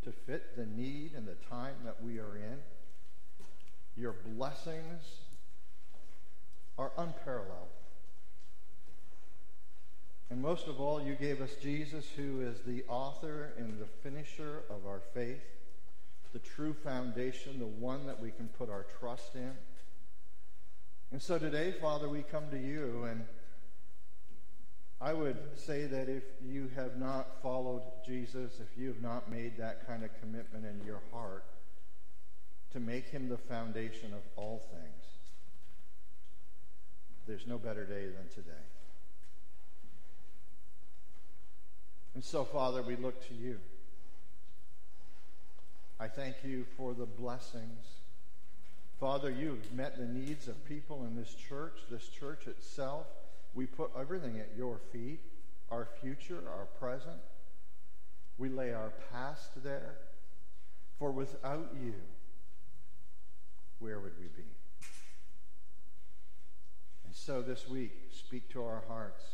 to 0.02 0.12
fit 0.12 0.57
the 0.57 0.66
need 0.66 1.12
and 1.16 1.26
the 1.26 1.34
time 1.50 1.74
that 1.84 2.02
we 2.02 2.18
are 2.18 2.36
in. 2.36 2.59
Your 3.96 4.14
blessings 4.36 5.02
are 6.78 6.92
unparalleled. 6.98 7.68
And 10.28 10.42
most 10.42 10.66
of 10.66 10.80
all, 10.80 11.00
you 11.00 11.14
gave 11.14 11.40
us 11.40 11.50
Jesus, 11.62 12.04
who 12.16 12.40
is 12.40 12.59
the 12.66 12.84
author 12.88 13.52
and 13.57 13.78
the 13.80 13.86
finisher 13.86 14.62
of 14.68 14.86
our 14.86 15.00
faith, 15.14 15.42
the 16.32 16.38
true 16.40 16.74
foundation, 16.74 17.59
the 17.59 17.66
one 17.66 18.07
that 18.07 18.20
we 18.20 18.30
can 18.30 18.48
put 18.48 18.68
our 18.68 18.84
trust 18.98 19.34
in. 19.34 19.52
And 21.12 21.22
so 21.22 21.38
today, 21.38 21.72
Father, 21.80 22.09
we 22.09 22.22
come 22.22 22.50
to 22.50 22.59
you, 22.59 23.04
and 23.04 23.24
I 25.01 25.12
would 25.12 25.36
say 25.57 25.86
that 25.86 26.09
if 26.09 26.24
you 26.42 26.70
have 26.74 26.97
not 26.97 27.42
followed 27.42 27.82
Jesus, 28.05 28.61
if 28.61 28.78
you 28.78 28.88
have 28.88 29.03
not 29.03 29.30
made 29.30 29.59
that 29.59 29.86
kind 29.86 30.03
of 30.05 30.11
commitment 30.20 30.64
in 30.64 30.86
your 30.86 31.01
heart, 31.12 31.44
to 32.72 32.80
make 32.80 33.09
him 33.09 33.28
the 33.28 33.36
foundation 33.36 34.12
of 34.12 34.20
all 34.36 34.62
things. 34.70 35.05
There's 37.26 37.47
no 37.47 37.59
better 37.59 37.84
day 37.84 38.07
than 38.07 38.28
today. 38.34 38.64
And 42.14 42.24
so, 42.24 42.44
Father, 42.44 42.82
we 42.82 42.97
look 42.97 43.26
to 43.28 43.34
you. 43.34 43.59
I 45.99 46.09
thank 46.09 46.36
you 46.44 46.66
for 46.76 46.94
the 46.94 47.07
blessings. 47.07 47.86
Father, 49.01 49.30
you've 49.30 49.72
met 49.72 49.99
the 49.99 50.07
needs 50.07 50.49
of 50.49 50.62
people 50.66 51.05
in 51.05 51.16
this 51.16 51.34
church, 51.49 51.78
this 51.90 52.09
church 52.09 52.47
itself. 52.47 53.07
We 53.57 53.66
put 53.66 53.90
everything 53.98 54.38
at 54.38 54.50
your 54.57 54.78
feet 54.92 55.20
our 55.70 55.88
future, 56.00 56.38
our 56.48 56.66
present. 56.78 57.20
We 58.38 58.48
lay 58.48 58.72
our 58.72 58.92
past 59.12 59.62
there. 59.64 59.96
For 60.98 61.11
without 61.11 61.70
you, 61.82 61.94
where 63.78 63.98
would 63.98 64.18
we 64.18 64.26
be? 64.26 64.48
And 67.04 67.14
so 67.14 67.42
this 67.42 67.68
week, 67.68 67.92
speak 68.12 68.48
to 68.50 68.62
our 68.62 68.82
hearts. 68.88 69.24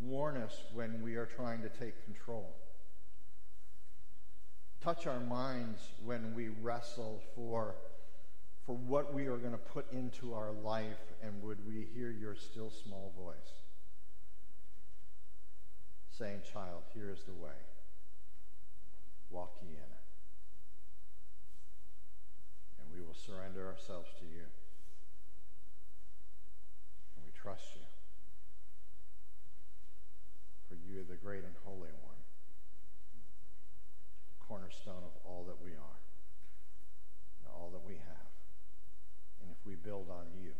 Warn 0.00 0.36
us 0.36 0.56
when 0.74 1.00
we 1.02 1.14
are 1.14 1.26
trying 1.26 1.62
to 1.62 1.68
take 1.68 2.04
control. 2.04 2.56
Touch 4.82 5.06
our 5.06 5.20
minds 5.20 5.80
when 6.04 6.34
we 6.34 6.48
wrestle 6.48 7.22
for, 7.36 7.76
for 8.66 8.76
what 8.76 9.12
we 9.12 9.26
are 9.26 9.36
going 9.36 9.52
to 9.52 9.58
put 9.58 9.90
into 9.92 10.34
our 10.34 10.52
life, 10.52 11.12
and 11.22 11.42
would 11.42 11.66
we 11.66 11.88
hear 11.94 12.10
your 12.10 12.36
still 12.36 12.70
small 12.70 13.12
voice 13.16 13.62
saying, 16.22 16.40
Child, 16.52 16.82
here 16.94 17.10
is 17.10 17.24
the 17.24 17.34
way. 17.34 17.58
Walk 19.30 19.56
ye 19.62 19.70
in 19.70 19.74
it. 19.74 20.06
And 22.78 22.86
we 22.92 23.04
will 23.04 23.14
surrender 23.14 23.66
ourselves 23.66 24.08
to 24.20 24.24
you. 24.26 24.46
And 27.16 27.24
we 27.24 27.32
trust 27.34 27.64
you. 27.74 27.82
For 30.68 30.76
you 30.76 31.00
are 31.00 31.04
the 31.04 31.16
great 31.16 31.44
and 31.44 31.54
holy 31.64 31.90
one, 32.04 32.20
cornerstone 34.46 35.02
of 35.02 35.12
all 35.24 35.44
that 35.48 35.60
we 35.64 35.72
are 35.72 36.00
and 37.40 37.52
all 37.52 37.70
that 37.72 37.84
we 37.86 37.94
have. 37.94 38.31
We 39.64 39.76
build 39.76 40.10
on 40.10 40.26
you. 40.42 40.54